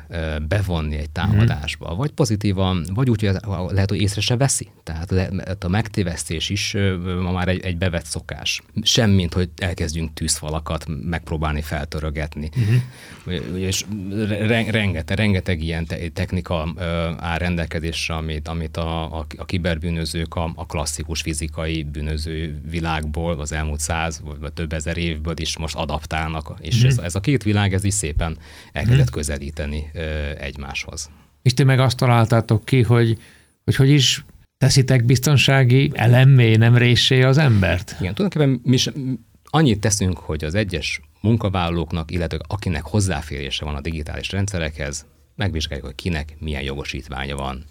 [0.48, 1.98] bevonni egy támadásba, uh-huh.
[1.98, 3.36] vagy pozitívan, vagy úgy, hogy
[3.68, 4.68] lehet, hogy észre se veszi.
[4.82, 5.12] Tehát
[5.64, 6.76] a megtévesztés is
[7.22, 8.62] ma már egy, egy bevett szokás.
[8.82, 12.50] Semmint, hogy elkezdjünk tűzfalakat megpróbálni feltörögetni beszélgetni.
[13.24, 13.60] Uh-huh.
[13.60, 13.84] És
[14.46, 16.74] rengeteg, rengeteg ilyen technika
[17.18, 23.52] áll rendelkezésre, amit, amit a, a, a kiberbűnözők a, a klasszikus fizikai bűnöző világból az
[23.52, 26.90] elmúlt száz vagy több ezer évből is most adaptálnak, és uh-huh.
[26.90, 28.36] ez, ez a két világ ez is szépen
[28.72, 29.14] elkezdett uh-huh.
[29.14, 29.90] közelíteni
[30.38, 31.10] egymáshoz.
[31.42, 33.18] És ti meg azt találtátok ki, hogy
[33.64, 34.24] hogy, hogy is
[34.58, 37.96] teszitek biztonsági elemmé, nem résé az embert?
[38.00, 43.80] Igen, tulajdonképpen mi sem, annyit teszünk, hogy az egyes munkavállalóknak, illetve akinek hozzáférése van a
[43.80, 45.06] digitális rendszerekhez,
[45.36, 47.64] megvizsgáljuk, hogy kinek milyen jogosítványa van,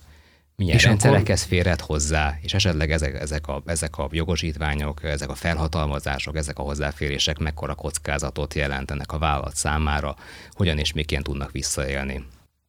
[0.55, 1.53] milyen és rendszerekhez akkor...
[1.55, 6.61] férhet hozzá, és esetleg ezek, ezek, a, ezek a jogosítványok, ezek a felhatalmazások, ezek a
[6.61, 10.15] hozzáférések mekkora kockázatot jelentenek a vállalat számára,
[10.51, 12.25] hogyan és miként tudnak visszaélni.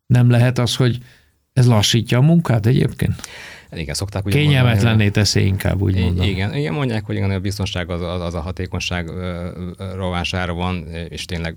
[0.06, 0.98] Nem lehet az, hogy
[1.52, 3.22] ez lassítja a munkát egyébként?
[3.76, 6.26] Igen, szokták ugye Kényelmetlenné teszi inkább, úgy mondom.
[6.26, 9.10] Igen, igen, mondják, hogy igen, a biztonság az, az, az a hatékonyság
[9.94, 11.56] rovására van, és tényleg...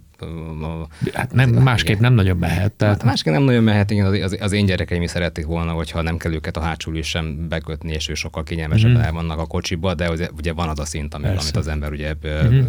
[1.13, 2.01] Hát nem, másképp igen.
[2.01, 2.71] nem nagyon mehet.
[2.71, 2.95] Tehát...
[2.95, 6.01] Hát másképp nem nagyon mehet, igen, az, az, az én gyerekeim is szerették volna, hogyha
[6.01, 9.03] nem kell őket a hátsó sem bekötni, és ő sokkal kényelmesebben mm.
[9.03, 11.91] el vannak a kocsiba, de ugye, ugye van az a szint, amit, amit az ember
[11.91, 12.62] ugye, mm-hmm.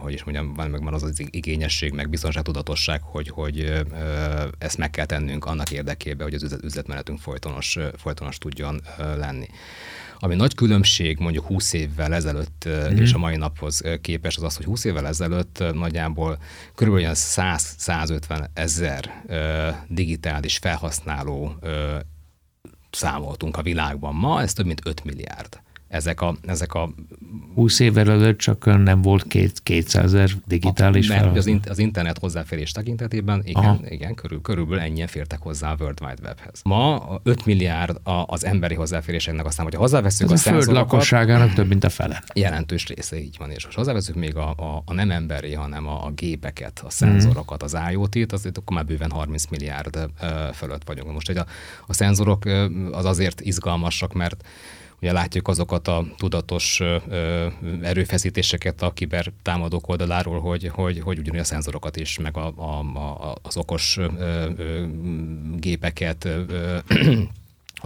[0.00, 3.84] hogy is mondjam, van meg van az az igényesség, meg biztonságtudatosság, hogy, hogy
[4.58, 8.80] ezt meg kell tennünk annak érdekében, hogy az üzletmenetünk folytonos, folytonos tudjon
[9.16, 9.46] lenni.
[10.18, 12.96] Ami nagy különbség mondjuk 20 évvel ezelőtt mm-hmm.
[12.96, 16.38] és a mai naphoz képes az az, hogy 20 évvel ezelőtt nagyjából
[16.74, 16.98] kb.
[16.98, 19.24] 100-150 ezer
[19.88, 21.54] digitális felhasználó
[22.90, 24.14] számoltunk a világban.
[24.14, 26.90] Ma ez több mint 5 milliárd ezek a, ezek a
[27.54, 32.18] 20 évvel előtt csak nem volt két, 200 ezer digitális a, az, in, az internet
[32.18, 36.60] hozzáférés tekintetében igen, igen körül, körülbelül ennyien fértek hozzá a World Wide Webhez.
[36.64, 41.68] Ma 5 milliárd az emberi hozzáféréseknek aztán, hogyha hozzáveszünk Ez a, a föld lakosságának több,
[41.68, 42.22] mint a fele.
[42.34, 46.06] Jelentős része így van, és ha hozzáveszünk még a, a, a nem emberi, hanem a,
[46.06, 49.98] a gépeket, a szenzorokat, az IoT-t, az akkor már bőven 30 milliárd
[50.54, 51.12] fölött vagyunk.
[51.12, 51.46] Most hogy a,
[51.86, 52.44] a szenzorok
[52.90, 54.44] az azért izgalmasak, mert
[55.00, 56.82] Ugye látjuk azokat a tudatos
[57.82, 62.78] erőfeszítéseket a kiber támadók oldaláról, hogy, hogy, hogy ugyanúgy a szenzorokat is, meg a, a,
[62.78, 63.98] a, az okos
[65.56, 66.28] gépeket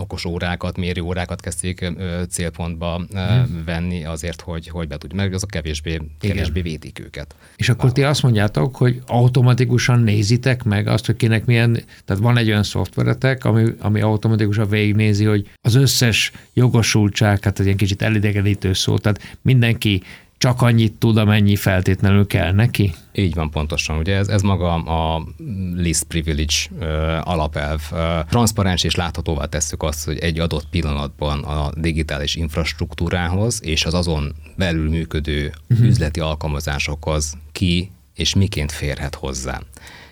[0.01, 1.93] okos órákat, mérő órákat kezdték
[2.31, 3.63] célpontba hmm.
[3.65, 7.35] venni azért, hogy, hogy be tudjuk, meg azok kevésbé, kevésbé védik őket.
[7.57, 12.37] És akkor ti azt mondjátok, hogy automatikusan nézitek meg azt, hogy kinek milyen, tehát van
[12.37, 18.03] egy olyan szoftveretek, ami, ami automatikusan végignézi, hogy az összes jogosultság, hát egy ilyen kicsit
[18.03, 20.03] elidegenítő szó, tehát mindenki
[20.41, 22.95] csak annyit tud, amennyi feltétlenül kell neki?
[23.13, 23.99] Így van, pontosan.
[23.99, 25.27] Ugye ez, ez maga a
[25.75, 27.81] list privilege uh, alapelv.
[27.93, 27.99] Uh,
[28.29, 34.35] transzparens és láthatóvá tesszük azt, hogy egy adott pillanatban a digitális infrastruktúrához és az azon
[34.57, 35.87] belül működő uh-huh.
[35.87, 39.61] üzleti alkalmazásokhoz ki és miként férhet hozzá.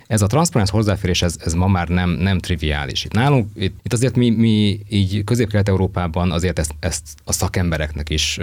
[0.07, 3.05] Ez a transzparens hozzáférés, ez, ez ma már nem, nem triviális.
[3.05, 8.39] Itt nálunk, itt, itt azért mi, mi így közép-kelet-európában azért ezt, ezt a szakembereknek is,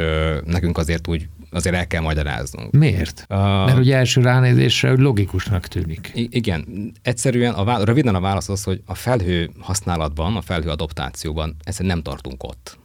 [0.46, 2.72] nekünk azért úgy azért el kell magyaráznunk.
[2.72, 3.26] Miért?
[3.30, 6.12] Uh, Mert ugye első ránézésre logikusnak tűnik.
[6.14, 11.56] Igen, egyszerűen a válasz, röviden a válasz az, hogy a felhő használatban, a felhő adoptációban
[11.64, 12.78] egyszerűen nem tartunk ott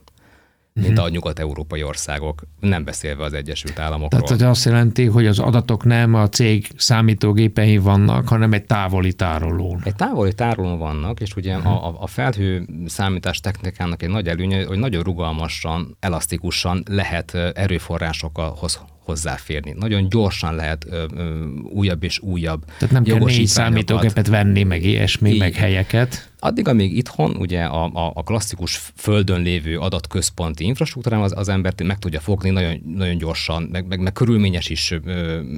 [0.73, 1.03] mint mhm.
[1.05, 4.23] a nyugat-európai országok, nem beszélve az Egyesült Államokról.
[4.23, 9.81] Tehát azt jelenti, hogy az adatok nem a cég számítógépein vannak, hanem egy távoli tárolón.
[9.85, 11.85] Egy távoli tárolón vannak, és ugye uh-huh.
[11.85, 19.75] a, a felhő számítás technikának egy nagy előnye, hogy nagyon rugalmasan, elasztikusan lehet erőforrásokhoz hozzáférni.
[19.79, 24.85] Nagyon gyorsan lehet ö, ö, újabb és újabb Tehát nem kell négy számítógépet venni, meg
[24.85, 25.39] ilyesmi, Így.
[25.39, 26.31] meg helyeket.
[26.39, 31.83] Addig, amíg itthon ugye a, a, a klasszikus földön lévő adatközponti infrastruktúrám az, az embert
[31.83, 34.95] meg tudja fogni nagyon, nagyon gyorsan, meg, meg, meg körülményes is,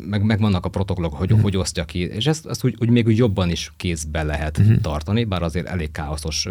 [0.08, 1.42] meg, meg vannak a protokollok, hogy uh-huh.
[1.42, 4.80] hogy osztja ki, és ezt, ezt úgy, úgy még úgy jobban is kézbe lehet uh-huh.
[4.80, 6.48] tartani, bár azért elég káoszos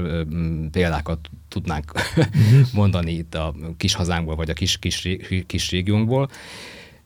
[0.71, 2.73] példákat tudnánk uh-huh.
[2.81, 5.07] mondani itt a kis hazánkból, vagy a kis, kis,
[5.47, 6.29] kis régiónkból.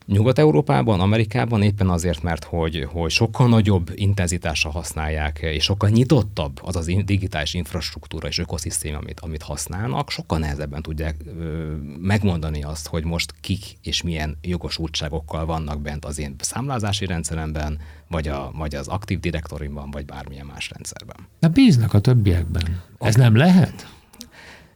[0.06, 6.76] Nyugat-Európában, Amerikában éppen azért, mert hogy, hogy sokkal nagyobb intenzitással használják, és sokkal nyitottabb az
[6.76, 13.04] az digitális infrastruktúra és ökoszisztéma, amit, amit használnak, sokkal nehezebben tudják ö, megmondani azt, hogy
[13.04, 17.78] most kik és milyen jogosultságokkal vannak bent az én számlázási rendszeremben,
[18.08, 21.16] vagy, a, vagy az aktív direktorimban, vagy bármilyen más rendszerben.
[21.40, 22.82] De bíznak a többiekben.
[22.98, 23.95] Ez nem lehet?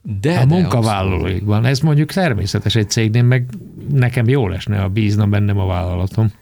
[0.02, 1.64] De, a munkavállalóikban.
[1.64, 3.48] Ez mondjuk természetes egy cégnél, meg
[3.90, 6.32] nekem jól esne, a bízna bennem a vállalatom.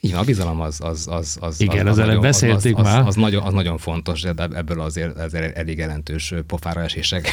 [0.00, 3.00] Igen, a bizalom az, az, az, az Igen, az, az, az beszéltük az, már.
[3.00, 7.28] Az, az, nagyon, az nagyon fontos, de ebből azért, azért elég jelentős pofára esések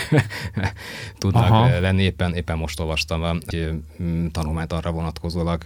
[1.17, 1.79] tudnak Aha.
[1.79, 2.03] lenni.
[2.03, 3.69] Éppen, éppen most olvastam egy
[4.31, 5.63] tanulmányt arra vonatkozólag,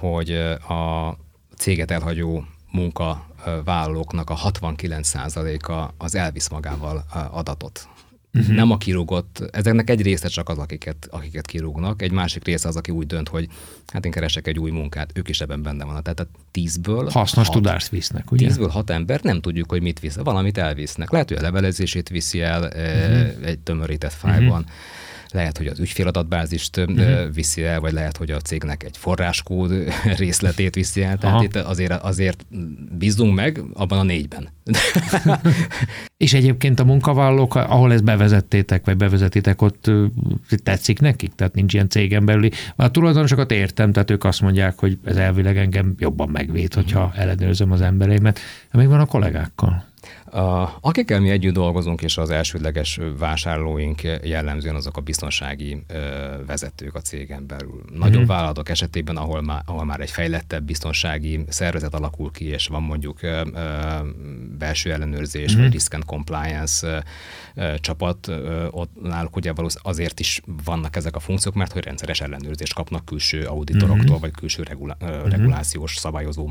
[0.00, 0.30] hogy
[0.68, 1.16] a
[1.56, 7.88] céget elhagyó munkavállalóknak a 69%-a az elvisz magával adatot
[8.34, 8.54] Uh-huh.
[8.54, 12.76] Nem a kirúgott, ezeknek egy része csak az, akiket, akiket kirúgnak, egy másik része az,
[12.76, 13.48] aki úgy dönt, hogy
[13.86, 16.02] hát én keresek egy új munkát, ők is ebben benne vannak.
[16.02, 17.10] Tehát a tízből...
[17.10, 18.46] Hasznos hat, tudást visznek, ugye?
[18.46, 21.10] Tízből hat ember nem tudjuk, hogy mit visz, valamit elvisznek.
[21.10, 23.46] Lehet, hogy a levelezését viszi el uh-huh.
[23.48, 24.60] egy tömörített fájlban.
[24.60, 24.74] Uh-huh
[25.34, 27.34] lehet, hogy az ügyféladatbázist uh-huh.
[27.34, 29.72] viszi el, vagy lehet, hogy a cégnek egy forráskód
[30.16, 31.18] részletét viszi el.
[31.18, 31.44] Tehát Aha.
[31.44, 32.46] itt azért, azért
[32.98, 34.48] bízunk meg abban a négyben.
[36.16, 39.90] És egyébként a munkavállalók, ahol ezt bevezettétek, vagy bevezetitek, ott
[40.62, 41.34] tetszik nekik?
[41.34, 42.50] Tehát nincs ilyen cégen belüli.
[42.76, 47.72] A tulajdonosokat értem, tehát ők azt mondják, hogy ez elvileg engem jobban megvéd, hogyha ellenőrzöm
[47.72, 48.40] az embereimet.
[48.72, 49.84] De még van a kollégákkal.
[50.80, 55.84] Akikkel mi együtt dolgozunk, és az elsődleges vásárlóink jellemzően azok a biztonsági
[56.46, 57.82] vezetők a cégen belül.
[57.92, 58.26] Nagyobb mm-hmm.
[58.26, 63.20] vállalatok esetében, ahol már, ahol már egy fejlettebb biztonsági szervezet alakul ki, és van mondjuk
[64.58, 65.62] belső ellenőrzés, mm-hmm.
[65.62, 67.04] vagy risk and compliance
[67.76, 68.30] csapat,
[68.70, 73.44] ott náluk ugye azért is vannak ezek a funkciók, mert hogy rendszeres ellenőrzést kapnak külső
[73.44, 74.20] auditoroktól, mm-hmm.
[74.20, 75.28] vagy külső regula- mm-hmm.
[75.28, 76.50] regulációs szabályozó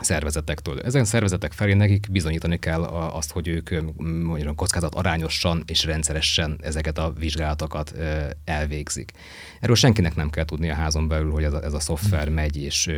[0.00, 0.80] szervezetektől.
[0.80, 3.70] Ezen szervezetek felé nekik bizonyítani kell azt, hogy ők
[4.22, 7.94] mondjuk kockázat arányosan és rendszeresen ezeket a vizsgálatokat
[8.44, 9.12] elvégzik.
[9.60, 12.56] Erről senkinek nem kell tudni a házon belül, hogy ez a, ez a szoftver megy
[12.56, 12.90] és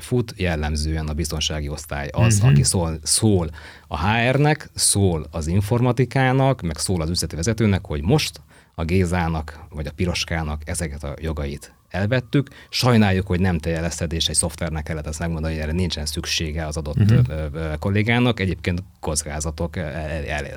[0.00, 0.34] fut.
[0.36, 2.50] Jellemzően a biztonsági osztály az, uh-huh.
[2.50, 3.50] aki szól, szól
[3.86, 8.40] a HR-nek, szól az informatikának, meg szól az üzleti vezetőnek, hogy most
[8.74, 12.48] a Gézának vagy a Piroskának ezeket a jogait elvettük.
[12.68, 16.76] Sajnáljuk, hogy nem te és egy szoftvernek kellett ezt megmondani, hogy erre nincsen szüksége az
[16.76, 17.78] adott uh-huh.
[17.78, 18.40] kollégának.
[18.40, 19.76] Egyébként kockázatok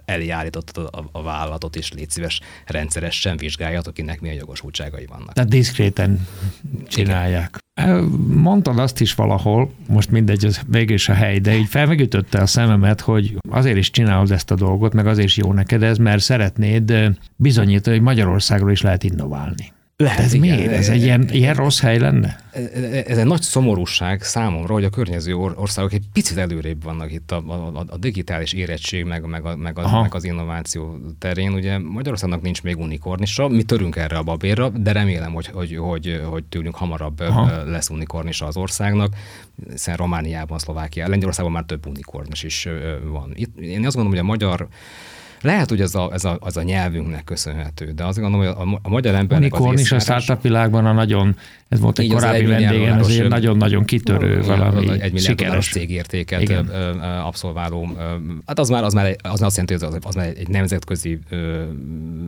[0.05, 5.33] elé állított a, a vállalatot, és légy szíves rendszeresen vizsgáljatok, kinek milyen jogosultságai vannak.
[5.33, 6.27] Tehát diszkréten
[6.87, 7.63] csinálják.
[8.27, 13.01] Mondtad azt is valahol, most mindegy, az végül a hely, de így felmegütötte a szememet,
[13.01, 16.93] hogy azért is csinálod ezt a dolgot, meg azért is jó neked ez, mert szeretnéd
[17.35, 19.73] bizonyítani, hogy Magyarországról is lehet innoválni.
[19.97, 20.57] Lehet, ez igen.
[20.57, 20.71] miért?
[20.71, 22.39] Ez egy ilyen, ilyen rossz hely lenne?
[23.07, 27.43] Ez egy nagy szomorúság számomra, hogy a környező országok egy picit előrébb vannak itt a,
[27.47, 31.53] a, a digitális érettség, meg, meg, a, meg, az, meg az innováció terén.
[31.53, 36.21] Ugye Magyarországnak nincs még unikornisa, mi törünk erre a babérra, de remélem, hogy, hogy, hogy,
[36.29, 37.63] hogy tőlünk hamarabb Aha.
[37.63, 39.13] lesz unikornisa az országnak,
[39.71, 42.67] hiszen Romániában, Szlovákiában, Lengyelországban már több unikornis is
[43.03, 43.31] van.
[43.33, 44.67] Itt, én azt gondolom, hogy a magyar
[45.45, 48.79] Lehet, hogy ez a, ez a, az a nyelvünknek köszönhető, de azt gondolom, hogy a,
[48.81, 51.35] a magyar embernek Unicorn is a startup világban a nagyon,
[51.67, 56.67] ez volt egy korábbi vendégem, egy nagyon-nagyon kitörő valami Egy milliárd cégértéket Igen.
[56.99, 57.97] abszolváló,
[58.45, 61.19] hát az már, az már, az már azt jelenti, hogy az, az már egy nemzetközi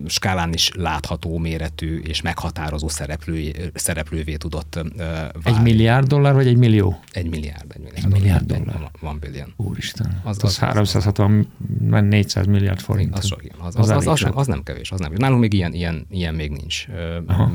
[0.07, 5.29] skálán is látható méretű és meghatározó szereplő, szereplővé tudott válni.
[5.43, 6.99] Egy milliárd dollár, vagy egy millió?
[7.11, 7.65] Egy milliárd.
[7.73, 8.65] Egy milliárd, egy milliárd dollár.
[8.65, 8.91] dollár.
[8.99, 9.53] Van billion.
[9.55, 10.21] Úristen.
[10.23, 11.47] Az, az, az, az 360,
[11.89, 13.06] 400 milliárd forint.
[13.11, 14.91] Az, sok, az, az, az, az, az, nem kevés.
[14.91, 15.13] Az nem.
[15.15, 16.85] Nálunk még ilyen, ilyen, ilyen még nincs.
[17.27, 17.51] Aha.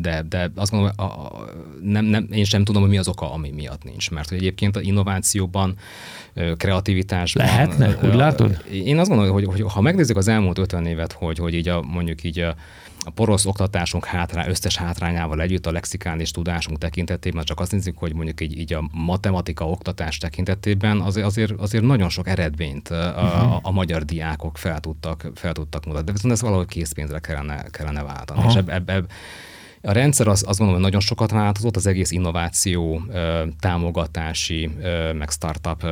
[0.00, 1.48] De, de azt gondolom, a, a,
[1.82, 4.10] nem, nem, én sem tudom, hogy mi az oka, ami miatt nincs.
[4.10, 5.76] Mert hogy egyébként a innovációban,
[6.56, 7.44] kreativitásban...
[7.44, 7.98] Lehetne?
[8.02, 8.64] Úgy látod?
[8.72, 11.82] Én azt gondolom, hogy, hogy ha megnézzük az elmúlt 50 évet, hogy, hogy így a,
[11.82, 12.54] mondjuk így a,
[13.04, 18.14] a porosz oktatásunk hátrá, összes hátrányával együtt a lexikális tudásunk tekintetében, csak azt nézzük, hogy
[18.14, 23.58] mondjuk így, így a matematika oktatás tekintetében azért, azért, azért nagyon sok eredményt a, a,
[23.62, 26.06] a magyar diákok fel tudtak, fel tudtak mutatni.
[26.06, 28.40] De viszont ez valahogy készpénzre kellene, kellene váltani.
[28.40, 28.48] Aha.
[28.48, 29.10] És ebb, ebb, ebb,
[29.84, 33.02] a rendszer az, azt gondolom, hogy nagyon sokat változott, az egész innováció,
[33.58, 34.70] támogatási,
[35.14, 35.84] meg startup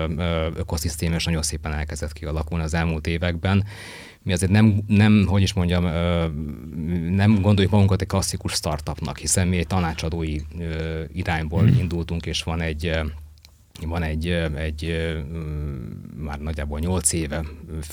[0.56, 3.64] ökoszisztéma is nagyon szépen elkezdett kialakulni az elmúlt években
[4.22, 5.84] mi azért nem, nem, hogy is mondjam,
[7.14, 10.36] nem gondoljuk magunkat egy klasszikus startupnak, hiszen mi egy tanácsadói
[11.12, 11.78] irányból hmm.
[11.78, 13.00] indultunk, és van egy
[13.86, 15.12] van egy, egy
[16.16, 17.44] már nagyjából 8 éve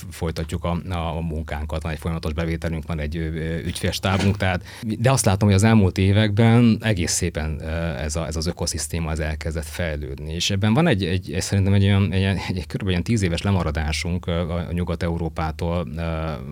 [0.09, 3.15] folytatjuk a, a munkánkat, van egy folyamatos bevételünk, van egy
[3.65, 4.63] ügyfélstábunk, tehát,
[4.99, 7.61] de azt látom, hogy az elmúlt években egész szépen
[7.97, 11.73] ez, a, ez az ökoszisztéma az elkezdett fejlődni, és ebben van egy, egy, egy szerintem
[11.73, 12.87] egy olyan, egy, egy, egy kb.
[12.87, 15.87] egy 10 éves lemaradásunk a Nyugat-Európától,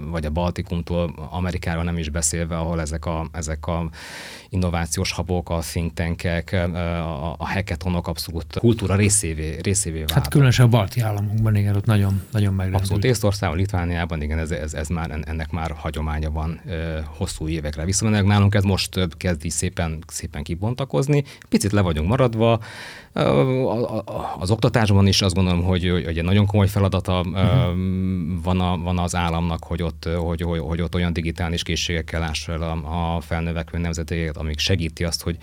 [0.10, 3.89] vagy a Baltikumtól, Amerikáról nem is beszélve, ahol ezek a, ezek a
[4.50, 8.95] innovációs habok, a think tankek, a, a hackathonok abszolút kultúra
[9.26, 10.18] részévé, részévé váltak.
[10.18, 12.82] Hát különösen a balti államokban, igen, ott nagyon, nagyon megrendült.
[12.82, 16.62] Abszolút Észtországban, Litvániában, igen, ez, ez, ez már, ennek már hagyománya van
[17.18, 17.86] hosszú évekre.
[17.86, 21.24] Viszont nálunk ez most kezd így szépen, szépen kibontakozni.
[21.50, 22.60] Picit le vagyunk maradva,
[24.40, 27.76] az oktatásban is azt gondolom, hogy, hogy egy nagyon komoly feladata uh-huh.
[28.44, 32.52] van, a, van az államnak, hogy ott, hogy, hogy, hogy ott olyan digitális készségekkel lássa
[32.52, 35.38] el a, a felnövekvő nemzeteket, amik segíti azt, hogy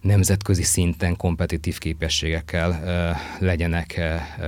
[0.00, 2.80] nemzetközi szinten kompetitív képességekkel
[3.38, 4.00] legyenek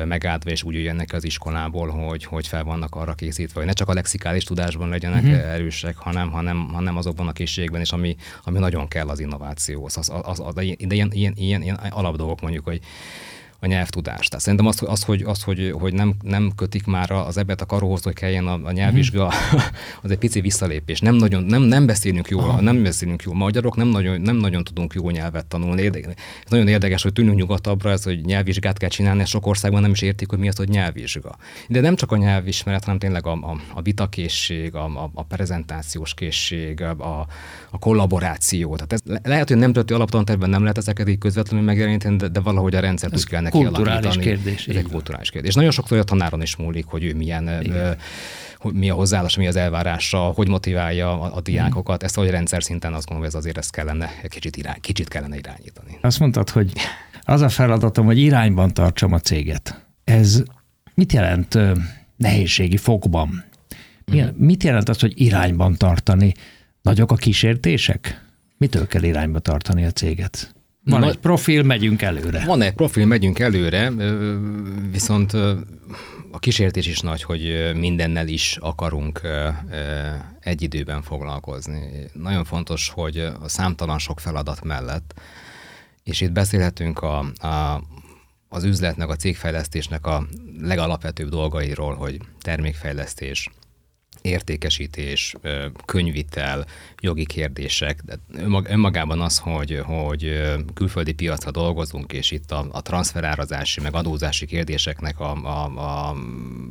[0.04, 3.88] megáldva, és úgy jöjjenek az iskolából, hogy, hogy fel vannak arra készítve, hogy ne csak
[3.88, 5.52] a lexikális tudásban legyenek uh-huh.
[5.52, 9.96] erősek, hanem, hanem, hanem azokban a készségekben is, ami, ami nagyon kell az innovációhoz.
[9.96, 10.62] Az, az, az, de
[10.94, 12.80] ilyen, ilyen, ilyen, ilyen alapdolgok mondjuk, hogy
[13.60, 14.28] a nyelvtudást.
[14.28, 17.66] Tehát szerintem azt, az, hogy, az, hogy, hogy nem, nem kötik már az ebet a
[17.66, 19.58] karóhoz, hogy kelljen a, a nyelvvizsga, mm.
[20.02, 21.00] az egy pici visszalépés.
[21.00, 22.60] Nem, nagyon, nem, nem beszélünk jól, Aha.
[22.60, 23.34] nem beszélünk jól.
[23.34, 25.86] Magyarok nem nagyon, nem nagyon tudunk jó nyelvet tanulni.
[25.86, 30.02] Ez nagyon érdekes, hogy tűnünk nyugatabbra, ez, hogy nyelvvizsgát kell csinálni, sok országban nem is
[30.02, 31.36] értik, hogy mi az, hogy nyelvvizsga.
[31.68, 36.14] De nem csak a nyelvismeret, hanem tényleg a, a, a vitakészség, a, a, a prezentációs
[36.14, 37.26] készség, a,
[37.70, 38.74] a kollaboráció.
[38.74, 42.40] Tehát ez lehet, hogy nem történő alaptanterben nem lehet ezeket így közvetlenül megjeleníteni, de, de
[42.40, 44.66] valahogy a rendszer kell kulturális kérdés.
[44.66, 45.50] Ez egy kulturális kérdés.
[45.50, 47.90] És nagyon sokszor a tanáron is múlik, hogy ő milyen ö,
[48.72, 52.02] mi a hozzáállás, mi az elvárása, hogy motiválja a, a diákokat.
[52.02, 55.36] Ezt, hogy rendszer szinten azt gondolom, hogy ez azért ezt kellene, kicsit, irány, kicsit kellene
[55.36, 55.98] irányítani.
[56.00, 56.72] Azt mondtad, hogy
[57.22, 59.84] az a feladatom, hogy irányban tartsam a céget.
[60.04, 60.42] Ez
[60.94, 61.58] mit jelent
[62.16, 63.44] nehézségi fokban?
[64.04, 64.30] Mi, hmm.
[64.36, 66.34] Mit jelent az, hogy irányban tartani?
[66.82, 68.24] Nagyok a kísértések?
[68.56, 70.54] Mitől kell irányba tartani a céget?
[70.84, 72.44] Van Na, egy profil, megyünk előre.
[72.44, 73.92] Van egy profil, megyünk előre,
[74.90, 75.32] viszont
[76.30, 79.20] a kísértés is nagy, hogy mindennel is akarunk
[80.40, 81.80] egy időben foglalkozni.
[82.12, 85.20] Nagyon fontos, hogy a számtalan sok feladat mellett,
[86.02, 87.82] és itt beszélhetünk a, a,
[88.48, 90.26] az üzletnek, a cégfejlesztésnek a
[90.60, 93.50] legalapvetőbb dolgairól, hogy termékfejlesztés,
[94.22, 95.34] értékesítés,
[95.84, 96.66] könyvitel,
[97.00, 98.04] jogi kérdések.
[98.64, 100.42] Önmagában az, hogy, hogy
[100.74, 105.64] külföldi piacra dolgozunk, és itt a, a transferárazási, meg adózási kérdéseknek a, a,
[106.08, 106.14] a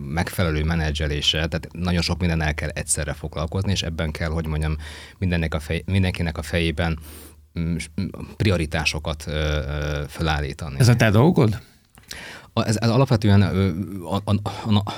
[0.07, 4.75] megfelelő menedzselése, tehát nagyon sok minden el kell egyszerre foglalkozni, és ebben kell, hogy mondjam,
[5.17, 6.99] mindennek a fej, mindenkinek a fejében
[7.59, 7.75] mm,
[8.37, 9.23] prioritásokat
[10.07, 10.75] felállítani.
[10.79, 11.61] Ez a te dolgod?
[12.53, 14.93] Ez, ez alapvetően a, a, a,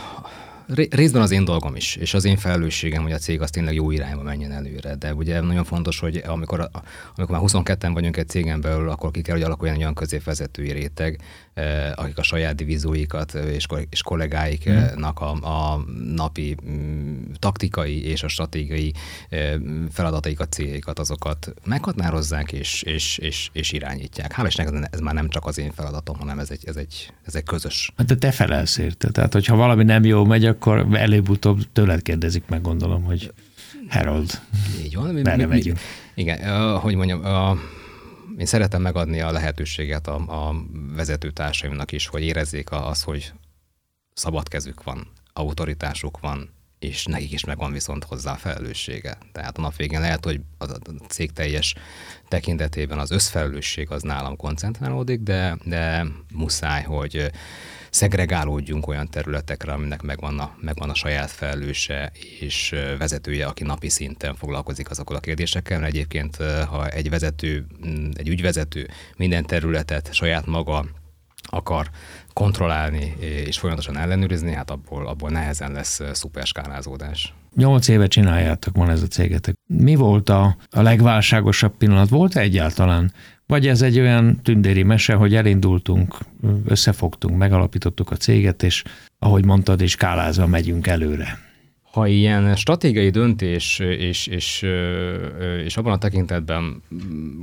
[0.67, 3.91] részben az én dolgom is, és az én felelősségem, hogy a cég az tényleg jó
[3.91, 4.95] irányba menjen előre.
[4.95, 6.69] De ugye nagyon fontos, hogy amikor,
[7.15, 10.71] amikor már 22-en vagyunk egy cégen belül, akkor ki kell, hogy alakuljon egy olyan középvezetői
[10.71, 11.21] réteg,
[11.54, 18.28] eh, akik a saját divízóikat és, és kollégáiknak a, a napi mm, taktikai és a
[18.28, 18.93] stratégiai
[19.30, 19.54] eh,
[19.91, 24.32] feladataikat, céljaikat, azokat meghatározzák és, és, és, és irányítják.
[24.32, 27.36] Hála Istennek ez már nem csak az én feladatom, hanem ez egy, ez egy, ez
[27.36, 27.91] egy közös.
[27.97, 29.10] Hát te felelsz érte.
[29.10, 33.34] Tehát, hogyha valami nem jó megy, akkor előbb-utóbb tőled kérdezik meg, gondolom, hogy
[33.89, 34.41] Harold,
[34.84, 35.14] Így van.
[35.14, 35.80] Mi, merre mi, megyünk?
[36.16, 37.58] Igen, uh, hogy mondjam, uh,
[38.38, 40.56] én szeretem megadni a lehetőséget a, a
[40.95, 43.34] vezetőtársaimnak is, hogy érezzék azt, hogy
[44.14, 46.49] szabad kezük van, autoritásuk van,
[46.80, 49.18] és nekik is megvan viszont hozzá a felelőssége.
[49.32, 50.66] Tehát a nap végén lehet, hogy a
[51.08, 51.76] cég teljes
[52.28, 57.32] tekintetében az összfelelősség az nálam koncentrálódik, de, de muszáj, hogy
[57.92, 64.36] szegregálódjunk olyan területekre, aminek megvan a, megvan a saját felelőse és vezetője, aki napi szinten
[64.36, 65.80] foglalkozik azokkal a kérdésekkel.
[65.80, 66.36] Mert egyébként,
[66.70, 67.66] ha egy vezető,
[68.14, 68.88] egy ügyvezető
[69.18, 70.86] minden területet saját maga
[71.44, 71.89] akar
[72.34, 77.34] kontrollálni és folyamatosan ellenőrizni, hát abból, abból nehezen lesz szuperskálázódás.
[77.56, 79.56] Nyolc éve csináljátok van ez a cégetek.
[79.68, 82.10] Mi volt a, a legválságosabb pillanat?
[82.10, 83.14] Volt egyáltalán?
[83.52, 86.18] Vagy ez egy olyan tündéri mese, hogy elindultunk,
[86.66, 88.84] összefogtunk, megalapítottuk a céget, és
[89.20, 91.39] ahogy mondtad, és skálázva megyünk előre?
[91.91, 94.66] Ha ilyen stratégiai döntés, és, és,
[95.66, 96.84] és abban a tekintetben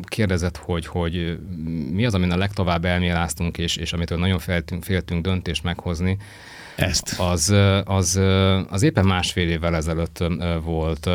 [0.02, 1.38] kérdezett, hogy, hogy
[1.92, 6.16] mi az, amin a legtovább elméláztunk, és, és amitől nagyon féltünk, féltünk döntést meghozni,
[6.76, 7.20] ezt.
[7.20, 7.54] Az,
[7.84, 8.20] az,
[8.68, 10.24] az éppen másfél évvel ezelőtt
[10.64, 11.08] volt,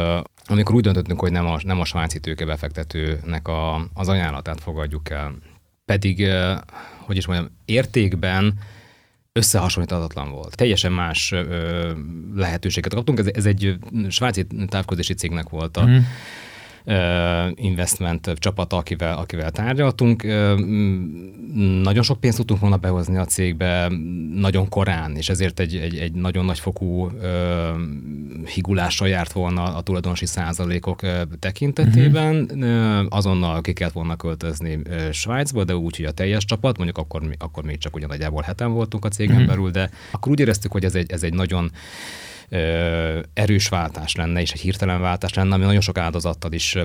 [0.45, 5.35] amikor úgy döntöttünk, hogy nem a, nem a svájci tőkebefektetőnek a, az ajánlatát fogadjuk el.
[5.85, 6.27] Pedig,
[6.99, 8.59] hogy is mondjam, értékben
[9.31, 10.55] összehasonlíthatatlan volt.
[10.55, 11.91] Teljesen más ö,
[12.35, 13.19] lehetőséget kaptunk.
[13.19, 13.77] Ez, ez egy
[14.09, 15.97] svájci távközlési cégnek volt a, mm
[17.55, 20.23] investment csapata, akivel, akivel tárgyaltunk.
[21.81, 23.91] Nagyon sok pénzt tudtunk volna behozni a cégbe
[24.33, 27.11] nagyon korán, és ezért egy, egy, egy nagyon nagyfokú
[28.53, 31.01] higulással járt volna a tulajdonosi százalékok
[31.39, 32.35] tekintetében.
[32.35, 33.05] Uh-huh.
[33.09, 34.79] Azonnal ki kellett volna költözni
[35.11, 39.05] Svájcba, de úgy, hogy a teljes csapat, mondjuk akkor, akkor még csak ugyanagyából heten voltunk
[39.05, 39.49] a cégen uh-huh.
[39.49, 41.71] belül, de akkor úgy éreztük, hogy ez egy, ez egy nagyon
[43.33, 46.77] erős váltás lenne, és egy hirtelen váltás lenne, ami nagyon sok áldozattal is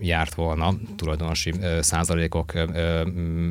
[0.00, 2.52] járt volna tulajdonosi százalékok,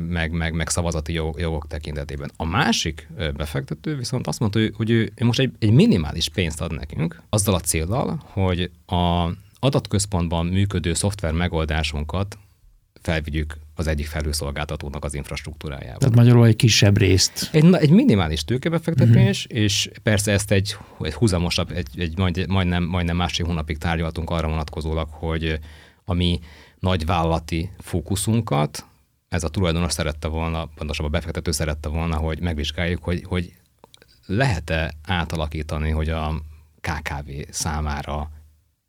[0.08, 2.30] meg, meg, meg szavazati jogok tekintetében.
[2.36, 7.22] A másik befektető viszont azt mondta, hogy ő most egy, egy minimális pénzt ad nekünk,
[7.28, 9.28] azzal a célral, hogy a
[9.60, 12.38] adatközpontban működő szoftver megoldásunkat
[13.02, 15.98] felvigyük az egyik felhőszolgáltatónak az infrastruktúrájába.
[15.98, 17.48] Tehát magyarul egy kisebb részt.
[17.52, 19.62] Egy, egy minimális tőkebefektetés, uh-huh.
[19.62, 24.48] és persze ezt egy, egy húzamosabb, egy, egy majd, majdnem, majdnem másfél hónapig tárgyaltunk arra
[24.48, 25.58] vonatkozólag, hogy
[26.04, 26.40] a mi
[26.78, 28.84] nagyvállalati fókuszunkat,
[29.28, 33.52] ez a tulajdonos szerette volna, pontosabban a befektető szerette volna, hogy megvizsgáljuk, hogy, hogy
[34.26, 36.42] lehet-e átalakítani, hogy a
[36.80, 38.30] KKV számára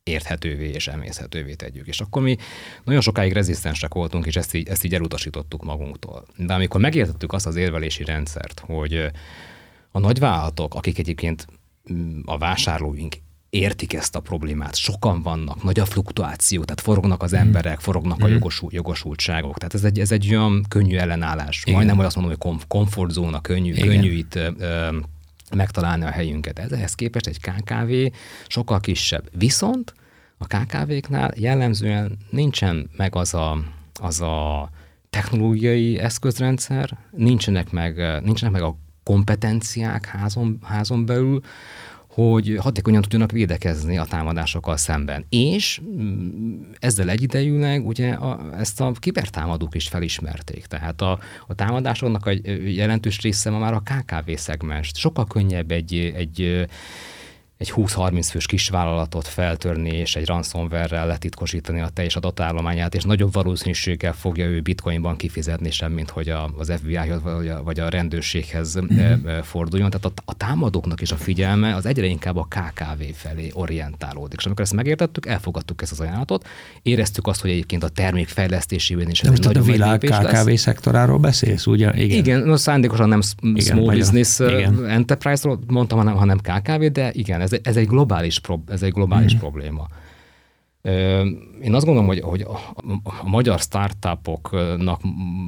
[0.04, 1.88] érthetővé és emészhetővé tegyük.
[1.88, 2.38] És akkor mi
[2.84, 6.26] nagyon sokáig rezisztensek voltunk, és ezt így, ezt így elutasítottuk magunktól.
[6.38, 9.12] De amikor megértettük azt az érvelési rendszert, hogy
[9.92, 11.48] a nagyvállalatok, akik egyébként
[11.94, 13.16] mm, a vásárlóink
[13.50, 17.42] értik ezt a problémát, sokan vannak, nagy a fluktuáció, tehát forognak az mhm.
[17.42, 18.22] emberek, forognak mm.
[18.22, 18.34] a mhm.
[18.34, 19.58] jogosult, jogosultságok.
[19.58, 21.62] Tehát ez egy, ez egy olyan könnyű ellenállás.
[21.62, 21.74] Igen.
[21.74, 23.88] Majdnem, hogy azt mondom, hogy komfortzóna, könnyű, Igen.
[23.88, 24.98] könnyű itt ö,
[25.56, 26.60] megtalálni a helyünket.
[26.60, 29.30] Ehhez képest egy KKV sokkal kisebb.
[29.38, 29.94] Viszont
[30.38, 33.58] a KKV-knál jellemzően nincsen meg az a,
[34.02, 34.70] az a
[35.10, 41.42] technológiai eszközrendszer, nincsenek meg, nincsenek meg a kompetenciák házon, házon belül,
[42.14, 45.26] hogy hatékonyan tudjanak védekezni a támadásokkal szemben.
[45.30, 50.66] És mm, ezzel egyidejűleg ugye a, ezt a kibertámadók is felismerték.
[50.66, 52.32] Tehát a, a támadásoknak a
[52.66, 54.92] jelentős része ma már a KKV szegmens.
[54.96, 56.68] Sokkal könnyebb egy, egy
[57.62, 64.14] egy 20-30 fős kisvállalatot feltörni, és egy ransomware-rel letitkosítani a teljes adatállományát, és nagyobb valószínűséggel
[64.14, 68.80] fogja ő bitcoinban kifizetni sem, mint hogy a, az FBI-hoz vagy a, vagy a rendőrséghez
[68.80, 69.40] mm-hmm.
[69.42, 69.90] forduljon.
[69.90, 74.40] Tehát a, a támadóknak is a figyelme az egyre inkább a KKV felé orientálódik.
[74.40, 76.48] És amikor ezt megértettük, elfogadtuk ezt az ajánlatot,
[76.82, 80.60] éreztük azt, hogy egyébként a termék fejlesztésében is egy nagy a világ KKV lesz.
[80.60, 81.92] szektoráról beszélsz, ugye?
[81.96, 84.86] Igen, igen no, szándékosan nem igen, small business igen.
[84.86, 89.36] enterprise-ról mondtam, hanem, hanem KKV, de igen, ez ez, ez egy globális, ez egy globális
[89.36, 89.38] mm.
[89.38, 89.88] probléma.
[91.62, 95.02] Én azt gondolom, hogy, hogy a magyar startupoknak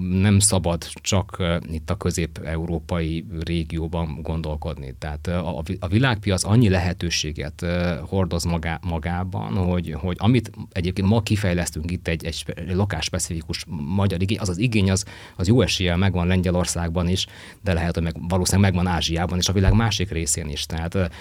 [0.10, 4.96] nem szabad csak itt a közép-európai régióban gondolkodni.
[5.00, 7.66] Tehát a, világpiac annyi lehetőséget
[8.02, 13.66] hordoz magá, magában, hogy, hogy amit egyébként ma kifejlesztünk itt egy, egy lokálspecifikus
[13.96, 15.06] magyar igény, az az igény az,
[15.36, 17.26] az jó eséllyel megvan Lengyelországban is,
[17.62, 20.66] de lehet, hogy meg, valószínűleg megvan Ázsiában és a világ másik részén is.
[20.66, 21.12] Tehát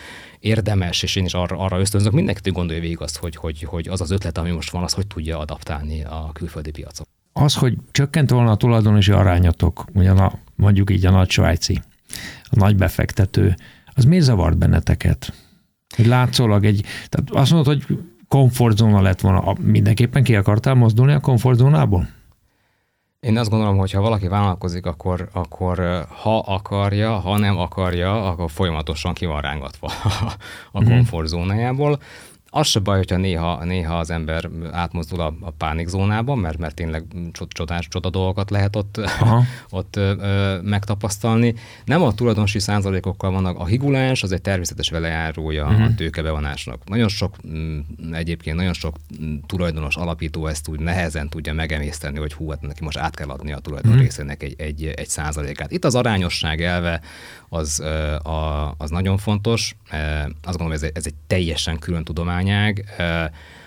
[0.40, 4.00] érdemes, és én is arra, arra ösztönzök, mindenki gondolja végig azt, hogy, hogy, hogy az
[4.02, 7.06] az ötlet, ami most van, az hogy tudja adaptálni a külföldi piacok.
[7.32, 11.82] Az, hogy csökkent volna a tulajdonosi arányatok, ugyan a, mondjuk így a nagy svájci,
[12.44, 13.54] a nagy befektető,
[13.94, 15.32] Az miért zavart benneteket?
[15.96, 17.98] Hogy látszólag egy, tehát azt mondod, hogy
[18.28, 22.08] komfortzóna lett volna, mindenképpen ki akartál mozdulni a komfortzónából?
[23.20, 28.50] Én azt gondolom, hogy ha valaki vállalkozik, akkor, akkor ha akarja, ha nem akarja, akkor
[28.50, 29.86] folyamatosan ki van rángatva
[30.72, 30.90] a mhm.
[30.90, 31.98] komfortzónájából.
[32.54, 37.04] Az se baj, hogyha néha, néha az ember átmozdul a, a pánikzónában, mert, mert tényleg
[37.48, 39.00] csodás, csoda dolgokat lehet ott,
[39.70, 41.54] ott ö, megtapasztalni.
[41.84, 43.58] Nem a tulajdonosi százalékokkal vannak.
[43.58, 45.80] A higulás az egy természetes velejárója uh-huh.
[45.80, 45.94] a mhm.
[45.94, 46.88] tőkebevonásnak.
[46.88, 48.96] Nagyon sok, m, egyébként nagyon sok
[49.46, 53.52] tulajdonos alapító ezt úgy nehezen tudja megemészteni, hogy hú, hát neki most át kell adni
[53.52, 54.06] a tulajdon uh-huh.
[54.06, 55.72] részének egy, egy, egy százalékát.
[55.72, 57.00] Itt az arányosság elve
[57.52, 57.80] az,
[58.22, 59.76] a, az nagyon fontos.
[60.42, 62.84] Azt gondolom, ez egy, ez egy teljesen külön tudományág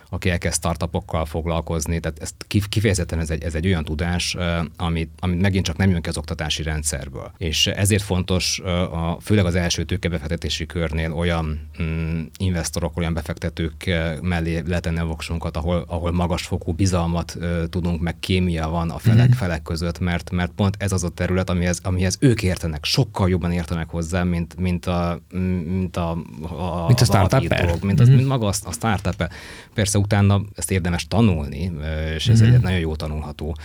[0.10, 2.36] aki elkezd startupokkal foglalkozni, tehát ezt
[2.70, 4.38] kifejezetten ez egy, ez egy olyan tudás,
[4.78, 7.32] amit, amit megint csak nem jön ki az oktatási rendszerből.
[7.38, 13.92] És ezért fontos, a, főleg az első tőkebefektetési körnél olyan mm, investorok, olyan befektetők
[14.22, 17.38] mellé letenni a voksunkat, ahol, ahol magasfokú bizalmat
[17.70, 19.38] tudunk, meg kémia van a felek, mm-hmm.
[19.38, 23.52] felek között, mert, mert pont ez az a terület, amihez, amihez ők értenek, sokkal jobban
[23.52, 25.20] értenek hozzá, mint, mint a,
[25.66, 28.16] mint a, a, mint a startup mint, az, mm-hmm.
[28.16, 29.30] mint maga a, a startup
[29.74, 31.72] Persze utána ezt érdemes tanulni,
[32.16, 32.54] és ez mm-hmm.
[32.54, 33.56] egy nagyon jó tanulható,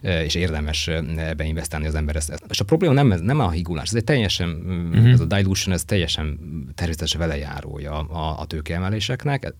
[0.00, 0.90] és érdemes
[1.36, 2.16] beinvestálni az ember.
[2.16, 2.42] Ezt.
[2.48, 5.06] És a probléma nem, nem a higulás, ez egy teljesen, mm-hmm.
[5.06, 6.38] ez a dilution, ez teljesen
[6.74, 9.54] természetes velejárója a, a tőkeemeléseknek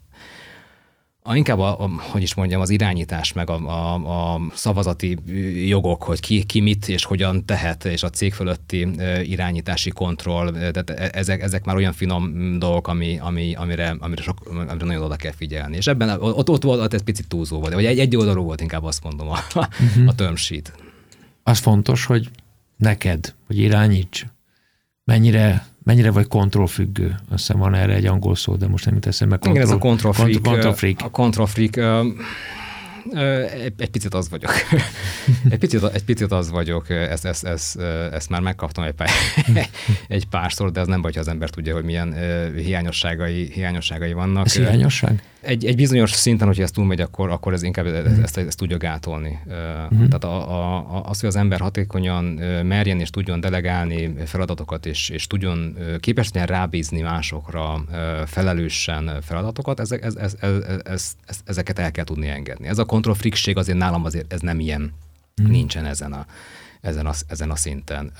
[1.28, 5.16] a, inkább, a, a, hogy is mondjam, az irányítás, meg a, a, a szavazati
[5.66, 8.88] jogok, hogy ki, ki mit és hogyan tehet, és a cég fölötti
[9.22, 14.38] irányítási kontroll, tehát e, ezek, ezek már olyan finom dolgok, ami, ami, amire, amire, sok,
[14.46, 15.76] amire nagyon oda kell figyelni.
[15.76, 18.60] És ebben ott, ott volt, ott ez picit túlzó volt, vagy egy, egy oldalú volt,
[18.60, 20.08] inkább azt mondom, a, uh-huh.
[20.08, 20.72] a term sheet.
[21.42, 22.28] Az fontos, hogy
[22.76, 24.26] neked, hogy irányíts,
[25.04, 27.07] mennyire mennyire vagy kontrollfüggő.
[27.07, 29.36] Azt hiszem van erre egy angol szó, de most nem jut eszembe.
[29.36, 30.43] Control, Igen, ez a control freak.
[30.43, 31.01] Control freak.
[31.01, 31.76] A control freak
[33.64, 34.51] egy, egy picit az vagyok.
[35.51, 37.78] egy, picit, egy picit az vagyok, ezt, ezt, ezt,
[38.12, 39.09] ezt már megkaptam egy, pár,
[40.09, 42.14] egy párszor, de ez nem baj, ha az ember tudja, hogy milyen
[42.55, 44.47] hiányosságai, hiányosságai vannak.
[44.47, 45.22] Ez hiányosság?
[45.41, 48.76] Egy, egy bizonyos szinten, hogyha ez túlmegy, akkor, akkor ez inkább ezt, ezt, ezt tudja
[48.76, 49.39] gátolni.
[49.47, 50.07] Uh-huh.
[50.07, 52.24] Tehát a, a, az, hogy az ember hatékonyan
[52.64, 57.84] merjen és tudjon delegálni feladatokat, és, és tudjon képes legyen rábízni másokra
[58.26, 60.53] felelősen feladatokat, ezek, ez, ez, ez,
[60.84, 62.68] ez, ez, ezeket el kell tudni engedni.
[62.68, 64.93] Ez a kontrollfrikség azért nálam azért ez nem ilyen,
[65.36, 65.55] uh-huh.
[65.55, 66.26] nincsen ezen a,
[66.80, 68.12] ezen a, ezen a szinten.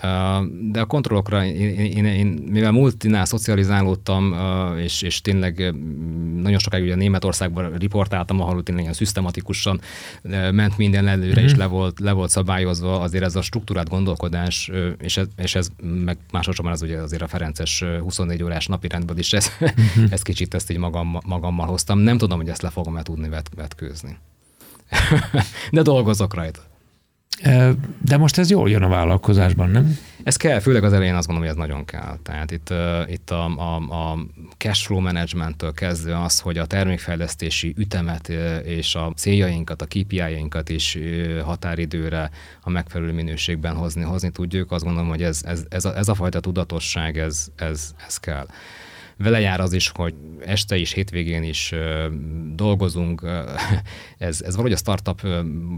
[0.70, 4.34] De a kontrollokra, én, én, én mivel multinál szocializálódtam,
[4.78, 5.74] és, és tényleg
[6.36, 9.80] nagyon sokáig ugye Németországban riportáltam, ahol tényleg ilyen szisztematikusan
[10.52, 11.44] ment minden előre, mm-hmm.
[11.44, 11.61] és mhm.
[11.61, 15.68] le volt, le volt szabályozva, azért ez a struktúrát gondolkodás, és ez, és ez
[16.04, 20.06] meg másodszorban az ugye azért a Ferences 24 órás napi rendből is ez, mm-hmm.
[20.11, 21.98] ezt kicsit ezt így magam, magammal hoztam.
[21.98, 24.18] Nem tudom, hogy ezt le fogom-e tudni vet, vetkőzni.
[25.70, 26.61] De dolgozok rajta.
[28.05, 29.99] De most ez jól jön a vállalkozásban, nem?
[30.22, 32.18] Ez kell, főleg az elején azt gondolom, hogy ez nagyon kell.
[32.22, 32.72] Tehát itt,
[33.07, 34.18] itt a, a, a
[34.57, 38.28] cash flow managementtől kezdve az, hogy a termékfejlesztési ütemet
[38.64, 40.99] és a céljainkat, a KPI-jainkat is
[41.45, 42.30] határidőre
[42.61, 46.14] a megfelelő minőségben hozni, hozni tudjuk, azt gondolom, hogy ez, ez, ez, a, ez a
[46.14, 48.47] fajta tudatosság, ez, ez, ez kell
[49.19, 50.14] vele jár az is, hogy
[50.45, 51.75] este is, hétvégén is
[52.55, 53.27] dolgozunk.
[54.19, 55.21] Ez, ez valahogy a startup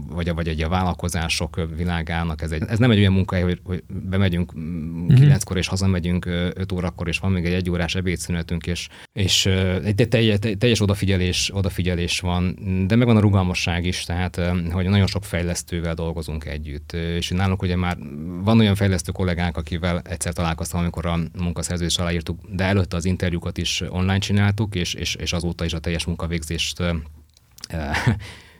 [0.09, 3.83] vagy vagy egy a vállalkozások világának, ez, egy, ez nem egy olyan munkahely, hogy, hogy
[3.87, 5.19] bemegyünk uh-huh.
[5.19, 9.45] kilenckor és hazamegyünk öt órakor, és van még egy egyórás ebédszünetünk, és, és
[9.83, 15.23] egy teljes, teljes odafigyelés, odafigyelés van, de megvan a rugalmasság is, tehát hogy nagyon sok
[15.23, 16.91] fejlesztővel dolgozunk együtt.
[16.91, 17.97] És nálunk ugye már
[18.43, 23.30] van olyan fejlesztő kollégánk, akivel egyszer találkoztam, amikor a munkaszerződést aláírtuk, de előtte az interjú
[23.31, 26.83] interjúkat is online csináltuk, és, és, és azóta is a teljes munkavégzést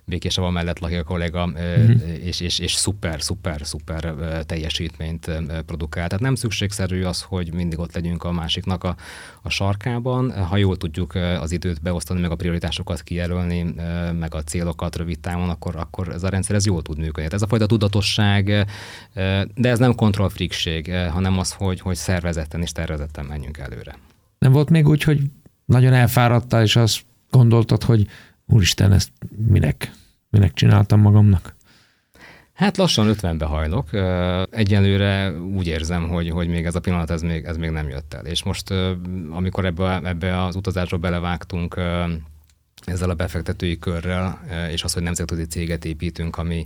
[0.06, 2.26] Békésával mellett lakik a kollega, uh-huh.
[2.26, 4.14] és, és, és szuper, szuper, szuper
[4.46, 5.32] teljesítményt
[5.66, 6.08] produkál.
[6.08, 8.96] Tehát nem szükségszerű az, hogy mindig ott legyünk a másiknak a,
[9.42, 10.46] a sarkában.
[10.46, 13.74] Ha jól tudjuk az időt beosztani, meg a prioritásokat kijelölni,
[14.20, 17.34] meg a célokat rövid távon, akkor, akkor ez a rendszer ez jól tud működni.
[17.34, 18.68] Ez a fajta tudatosság,
[19.56, 23.96] de ez nem kontrollfrikség, hanem az, hogy, hogy szervezetten és tervezetten menjünk előre.
[24.42, 25.22] Nem volt még úgy, hogy
[25.66, 28.08] nagyon elfáradtál, és azt gondoltad, hogy
[28.48, 29.12] úristen, ezt
[29.48, 29.92] minek,
[30.30, 31.56] minek csináltam magamnak?
[32.54, 33.90] Hát lassan 50-be hajlok.
[34.52, 38.14] Egyelőre úgy érzem, hogy, hogy még ez a pillanat ez még, ez még nem jött
[38.14, 38.26] el.
[38.26, 38.74] És most,
[39.30, 41.80] amikor ebbe, ebbe az utazásba belevágtunk
[42.86, 46.66] ezzel a befektetői körrel, és az, hogy nemzetközi céget építünk, ami,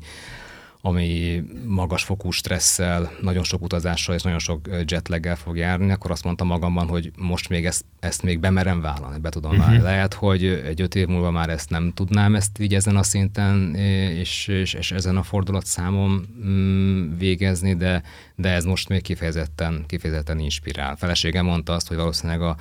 [0.86, 6.24] ami magas fokú stresszel, nagyon sok utazással és nagyon sok jetlaggel fog járni, akkor azt
[6.24, 9.82] mondtam magamban, hogy most még ezt, ezt még bemerem vállalni, be tudom uh-huh.
[9.82, 13.76] Lehet, hogy egy öt év múlva már ezt nem tudnám ezt így ezen a szinten
[13.76, 18.04] és, és, és ezen a fordulatszámon mm, végezni, de,
[18.36, 20.96] de ez most még kifejezetten, kifejezetten inspirál.
[20.96, 22.56] Feleségem mondta azt, hogy valószínűleg a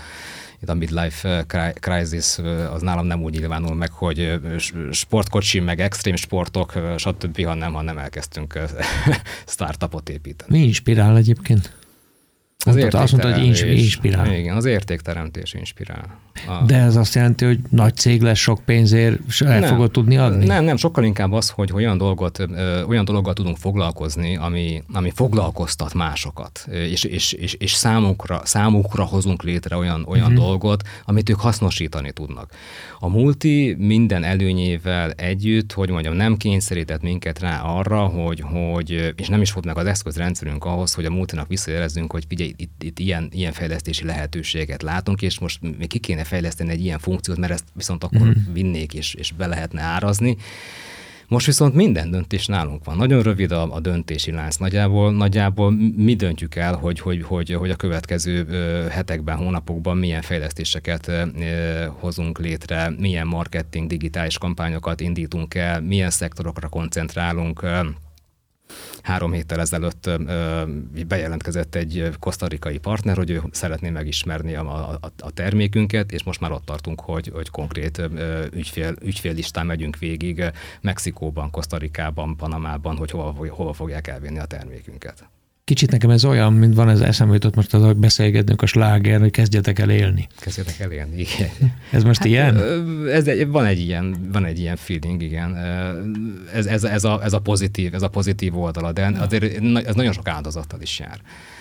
[0.64, 1.44] itt a midlife
[1.80, 2.38] crisis
[2.72, 4.40] az nálam nem úgy nyilvánul meg, hogy
[4.90, 8.58] sportkocsi, meg extrém sportok, stb., hanem, hanem elkezdtünk
[9.46, 10.58] startupot építeni.
[10.58, 11.76] Mi inspirál egyébként?
[12.58, 14.32] Az mondta, azt mondta, hogy inspirál.
[14.32, 16.18] Igen, az értékteremtés inspirál.
[16.46, 16.64] A...
[16.66, 20.16] De ez azt jelenti, hogy nagy cég lesz sok pénzért, és el nem, fogod tudni
[20.16, 20.46] adni?
[20.46, 25.10] Nem, nem, sokkal inkább az, hogy olyan, dolgot, ö, olyan dologgal tudunk foglalkozni, ami, ami
[25.14, 30.44] foglalkoztat másokat, és, és, és, és számukra, számukra hozunk létre olyan, olyan uh-huh.
[30.44, 32.52] dolgot, amit ők hasznosítani tudnak.
[32.98, 39.28] A multi minden előnyével együtt, hogy mondjam, nem kényszerített minket rá arra, hogy, hogy és
[39.28, 42.98] nem is volt meg az eszközrendszerünk ahhoz, hogy a multinak visszajelezzünk, hogy figyelj, itt, itt
[42.98, 47.52] ilyen, ilyen fejlesztési lehetőséget látunk, és most még ki kéne fejleszteni egy ilyen funkciót, mert
[47.52, 48.52] ezt viszont akkor mm.
[48.52, 50.36] vinnék, és, és be lehetne árazni.
[51.28, 52.96] Most viszont minden döntés nálunk van.
[52.96, 54.56] Nagyon rövid a, a döntési lánc.
[54.56, 58.46] Nagyjából, nagyjából mi döntjük el, hogy, hogy, hogy, hogy a következő
[58.90, 61.10] hetekben, hónapokban milyen fejlesztéseket
[61.88, 67.66] hozunk létre, milyen marketing, digitális kampányokat indítunk el, milyen szektorokra koncentrálunk,
[69.04, 70.10] Három héttel ezelőtt
[71.06, 76.52] bejelentkezett egy kosztarikai partner, hogy ő szeretné megismerni a, a, a termékünket, és most már
[76.52, 78.02] ott tartunk, hogy, hogy konkrét
[78.52, 80.44] ügyfél, ügyféllistán megyünk végig
[80.80, 85.28] Mexikóban, Kosztarikában, Panamában, hogy hova, hova fogják elvinni a termékünket.
[85.64, 89.20] Kicsit nekem ez olyan, mint van ez eszembe jutott most az, hogy beszélgetnünk a sláger,
[89.20, 90.26] hogy kezdjetek el élni.
[90.40, 91.72] Kezdjetek el élni, igen.
[91.90, 92.60] Ez most hát, ilyen?
[93.10, 95.56] Ez egy, van, egy ilyen, van egy ilyen feeling, igen.
[96.52, 99.44] Ez, ez, ez, a, ez, a pozitív, ez a pozitív oldala, de azért
[99.86, 101.20] ez nagyon sok áldozattal is jár.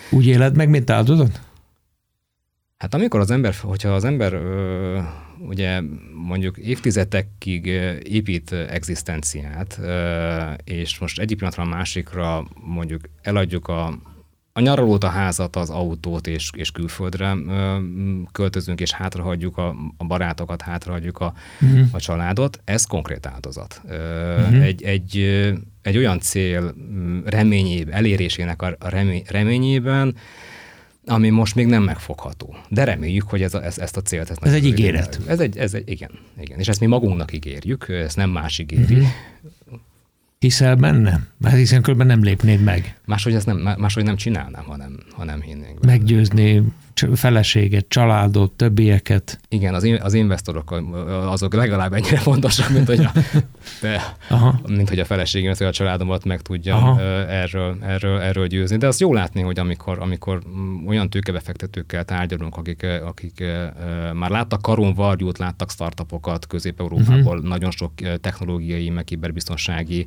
[0.10, 1.42] Úgy éled meg, mint áldozat?
[2.84, 4.40] Hát amikor az ember, hogyha az ember
[5.40, 5.82] ugye
[6.14, 7.66] mondjuk évtizedekig
[8.04, 9.80] épít egzisztenciát,
[10.64, 14.00] és most egyik pillanatra a másikra mondjuk eladjuk a,
[14.54, 17.36] a nyaralót, a házat, az autót, és, és külföldre
[18.32, 21.88] költözünk, és hátrahagyjuk a, a barátokat, hátrahagyjuk a, uh-huh.
[21.92, 23.82] a családot, ez konkrét áldozat.
[23.84, 24.64] Uh-huh.
[24.64, 25.18] Egy, egy,
[25.82, 26.76] egy olyan cél
[27.26, 28.76] reményében, elérésének a
[29.28, 30.16] reményében,
[31.06, 32.56] ami most még nem megfogható.
[32.70, 34.30] De reméljük, hogy ez a, ez, ezt a célt...
[34.30, 35.20] Ez, ez egy ígéret.
[35.28, 36.60] Ez egy, ez egy, igen, igen.
[36.60, 38.96] És ezt mi magunknak ígérjük, ezt nem más ígéri.
[38.96, 39.06] Mm-hmm.
[40.40, 41.28] Hiszel benne?
[41.38, 43.00] Mert hiszen körben nem lépnéd meg.
[43.06, 45.80] Máshogy ezt nem, máshogy nem csinálnám, ha nem, ha nem hinnénk.
[45.80, 45.92] Benne.
[45.94, 46.64] Meggyőzni
[47.14, 49.40] feleséget, családot, többieket.
[49.50, 53.12] Igen, az, az investorok azok legalább ennyire fontosak, mint hogy a,
[53.82, 54.02] de,
[54.68, 58.78] mint hogy a feleségemet vagy a családomat meg tudjam erről, erről, erről győzni.
[58.78, 60.42] De az jó látni, hogy amikor, amikor
[60.88, 63.44] olyan tőkebefektetőkkel tárgyalunk, akik, akik
[64.14, 67.50] már láttak karon varjút, láttak startupokat Közép-Európából, uh-huh.
[67.50, 70.06] nagyon sok technológiai, meg kiberbiztonsági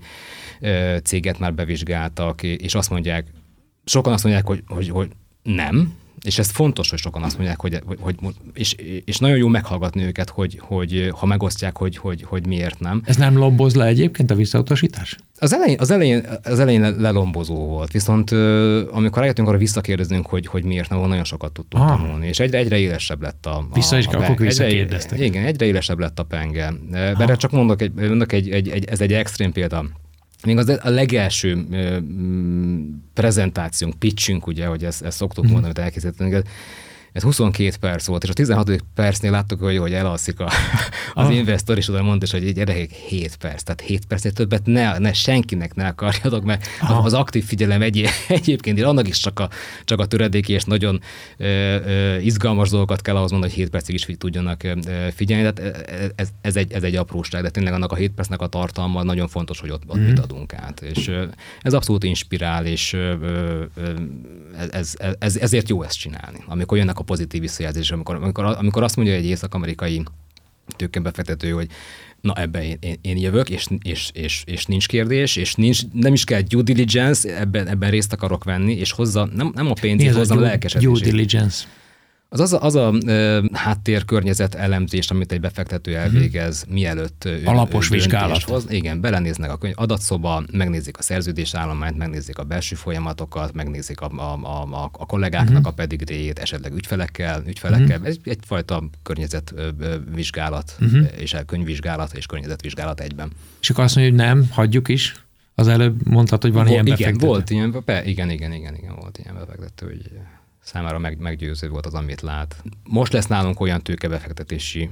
[1.02, 3.26] céget már bevizsgáltak, és azt mondják,
[3.84, 5.08] sokan azt mondják, hogy, hogy, hogy
[5.42, 8.16] nem, és ez fontos, hogy sokan azt mondják, hogy, hogy,
[8.54, 13.02] és, és nagyon jó meghallgatni őket, hogy, hogy ha megosztják, hogy, hogy, hogy miért nem.
[13.04, 15.16] Ez nem lomboz le egyébként a visszautasítás?
[15.38, 18.30] Az elején, az elején, az elején lelombozó volt, viszont
[18.90, 21.96] amikor eljöttünk arra visszakérdezünk, hogy, hogy miért nem, nagyon sokat tudtunk ah.
[21.96, 25.12] tanulni, és egyre, egyre élesebb lett a, a Vissza is a akkor visszakérdeztek.
[25.12, 26.72] Egyre, igen, egyre élesebb lett a penge.
[26.92, 29.84] Erre csak mondok, egy, mondok egy, egy, egy, ez egy extrém példa
[30.44, 31.66] még az a legelső
[33.14, 36.42] prezentációnk, pitchünk, ugye, hogy ezt, ezt szoktuk mondani, hogy elkészítettünk,
[37.16, 38.84] ez 22 perc volt, és a 16.
[38.94, 40.44] percnél láttuk, hogy, hogy elalszik a,
[41.14, 41.34] az ah.
[41.34, 45.12] investor, és oda mondta, hogy egy gyerekek 7 perc, tehát 7 percnél többet ne, ne
[45.12, 47.04] senkinek ne akarjatok, mert ah.
[47.04, 49.48] az aktív figyelem egy, egyébként, annak is csak a,
[49.84, 51.00] csak a töredéki és nagyon
[51.36, 54.62] ö, ö, izgalmas dolgokat kell ahhoz mondani, hogy 7 percig is tudjanak
[55.14, 55.52] figyelni.
[55.52, 59.02] Tehát ez, ez, egy, ez egy apróság, de tényleg annak a 7 percnek a tartalma
[59.02, 60.04] nagyon fontos, hogy ott, ott mm.
[60.04, 60.80] mit adunk át.
[60.80, 61.10] És
[61.62, 62.96] ez abszolút inspirál, és
[64.56, 66.38] ez, ez, ez, ezért jó ezt csinálni.
[66.46, 70.02] Amikor jönnek a pozitív visszajelzés, amikor, amikor, amikor azt mondja egy észak-amerikai
[70.76, 71.68] tőkebefektető, hogy
[72.20, 76.12] na ebben én, én, én jövök, és, és, és, és nincs kérdés, és nincs, nem
[76.12, 80.14] is kell due diligence, ebben, ebben részt akarok venni, és hozza, nem, nem a pénzét,
[80.14, 80.92] hozzam a lelkesedését.
[80.92, 81.66] Due diligence.
[82.28, 86.00] Az az a, az a ö, háttérkörnyezet elemzés, amit egy befektető mhm.
[86.00, 86.74] elvégez, uh-huh.
[86.74, 88.42] mielőtt ő, Alapos ő vizsgálat.
[88.42, 88.64] Hoz.
[88.68, 94.10] Igen, belenéznek a könyv adatszoba, megnézik a szerződés állományt, megnézik a belső folyamatokat, megnézik a,
[94.16, 94.32] a,
[94.72, 95.66] a, a kollégáknak uh-huh.
[95.66, 97.96] a pedigréjét, esetleg ügyfelekkel, ügyfelekkel.
[97.96, 98.06] Uh-huh.
[98.06, 101.06] Ez egyfajta környezetvizsgálat, uh-huh.
[101.16, 103.30] és könyvvizsgálat és környezetvizsgálat egyben.
[103.60, 105.24] És akkor azt mondja, hogy nem, hagyjuk is?
[105.54, 107.14] Az előbb mondtad, hogy van Vol, ilyen befektető.
[107.14, 110.10] Igen, volt ilyen, be, igen, igen, igen, igen, volt ilyen befektető, hogy
[110.66, 112.62] számára meg, meggyőző volt az, amit lát.
[112.82, 114.90] Most lesz nálunk olyan tőkebefektetési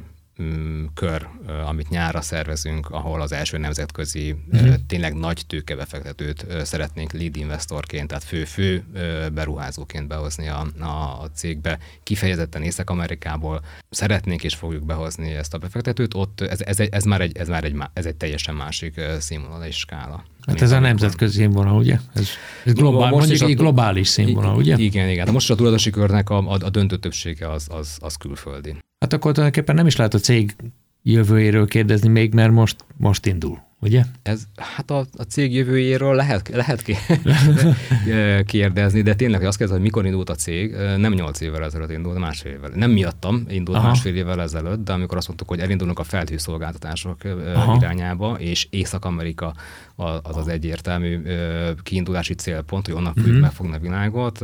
[0.95, 1.29] kör,
[1.67, 4.75] amit nyárra szervezünk, ahol az első nemzetközi, uh-huh.
[4.87, 8.85] tényleg nagy tőkebefektetőt szeretnénk lead investorként, tehát fő-fő
[9.35, 13.61] beruházóként behozni a, a, cégbe, kifejezetten Észak-Amerikából
[13.91, 17.49] szeretnénk és fogjuk behozni ezt a befektetőt, ott ez, ez, egy, ez már, egy, ez
[17.49, 20.25] már egy, ez egy teljesen másik színvonal és skála.
[20.47, 21.99] Hát ez a nemzetközi színvonal, ugye?
[22.15, 22.29] Ez,
[22.65, 24.77] ez globál, most mondjuk egy globális színvonal, ugye?
[24.77, 25.25] Igen, igen.
[25.25, 28.77] De most a tulajdonosi körnek a, a, a döntő többsége az, az, az külföldi.
[29.05, 30.57] Hát akkor tulajdonképpen nem is lehet a cég
[31.03, 34.05] jövőjéről kérdezni még, mert most, most indul, ugye?
[34.23, 36.83] Ez, hát a, a cég jövőjéről lehet, lehet
[38.47, 42.19] kérdezni, de tényleg, azt kérdez, hogy mikor indult a cég, nem nyolc évvel ezelőtt indult,
[42.19, 42.71] másfél évvel.
[42.75, 43.87] Nem miattam indult Aha.
[43.87, 47.17] másfél évvel ezelőtt, de amikor azt mondtuk, hogy elindulnak a felhőszolgáltatások
[47.55, 47.77] Aha.
[47.77, 49.55] irányába, és Észak-Amerika
[50.23, 51.23] az az egyértelmű
[51.83, 53.41] kiindulási célpont, hogy onnan uh-huh.
[53.41, 54.43] megfogni a világot,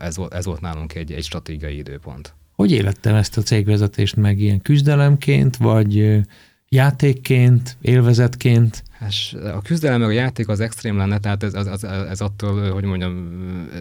[0.00, 2.34] ez volt, ez volt nálunk egy, egy stratégiai időpont.
[2.56, 6.20] Hogy élettem ezt a cégvezetést meg ilyen küzdelemként, vagy
[6.68, 8.82] játékként, élvezetként?
[8.98, 9.12] Hát
[9.54, 12.84] a küzdelem meg a játék az extrém lenne, tehát ez, az, az, ez attól, hogy
[12.84, 13.30] mondjam,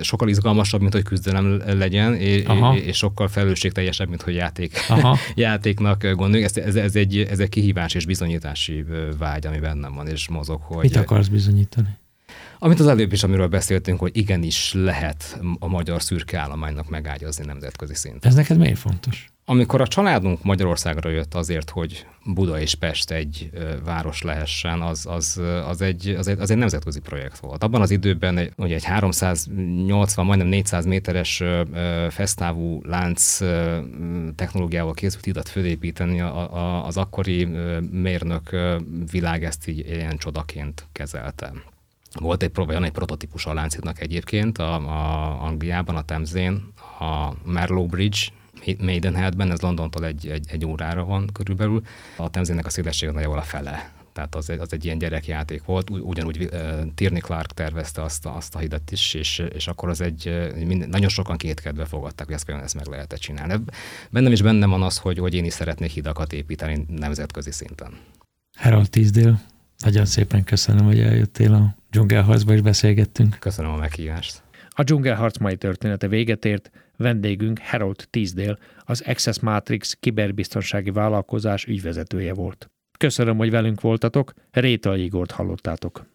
[0.02, 2.44] sokkal izgalmasabb, mint hogy küzdelem legyen, és,
[2.86, 5.18] és sokkal felelősségteljesebb, mint hogy játék, Aha.
[5.36, 6.50] játéknak gondoljuk.
[6.50, 8.86] Ez, ez, ez, egy, ez egy kihívás és bizonyítási
[9.18, 10.62] vágy, ami bennem van, és mozog.
[10.62, 11.98] Hogy Mit akarsz bizonyítani?
[12.60, 17.96] Amit az előbb is, amiről beszéltünk, hogy igenis lehet a magyar szürke állománynak megágyazni nemzetközi
[17.96, 18.30] szinten.
[18.30, 19.30] Ez neked miért fontos?
[19.48, 23.50] Amikor a családunk Magyarországra jött azért, hogy Buda és Pest egy
[23.84, 27.64] város lehessen, az, az, az, egy, az, egy, az egy nemzetközi projekt volt.
[27.64, 31.44] Abban az időben egy, ugye egy 380, majdnem 400 méteres
[32.10, 33.38] fesztávú lánc
[34.36, 37.46] technológiával készült idat fölépíteni, a, a, az akkori
[37.92, 38.56] mérnök
[39.12, 41.54] világ ezt így ilyen csodaként kezelte.
[42.20, 47.86] Volt egy, van egy prototípus a Láncitnak egyébként a, a Angliában, a Temzén, a Merlow
[47.86, 48.20] Bridge,
[48.80, 51.82] Maidenheadben, ez Londontól egy, egy, egy órára van körülbelül.
[52.18, 56.38] A Temzének a szélessége nagyjából a fele tehát az, az egy ilyen gyerekjáték volt, ugyanúgy
[56.44, 56.50] uh,
[56.96, 60.90] Tierney Clark tervezte azt, a, azt a hidat is, és, és akkor az egy, minden,
[60.90, 63.64] nagyon sokan kétkedve fogadták, hogy ezt ezt meg lehet csinálni.
[64.10, 67.98] Bennem is bennem van az, hogy, hogy én is szeretnék hidakat építeni nemzetközi szinten.
[68.58, 69.42] Harold Tisdale,
[69.78, 73.38] nagyon szépen köszönöm, hogy eljöttél a dzsungelharcba, és beszélgettünk.
[73.40, 74.44] Köszönöm a meghívást.
[74.70, 82.34] A dzsungelharc mai története véget ért, vendégünk Harold Tisdale, az Access Matrix kiberbiztonsági vállalkozás ügyvezetője
[82.34, 82.70] volt.
[82.98, 86.06] Köszönöm, hogy velünk voltatok, Réta Igort hallottátok.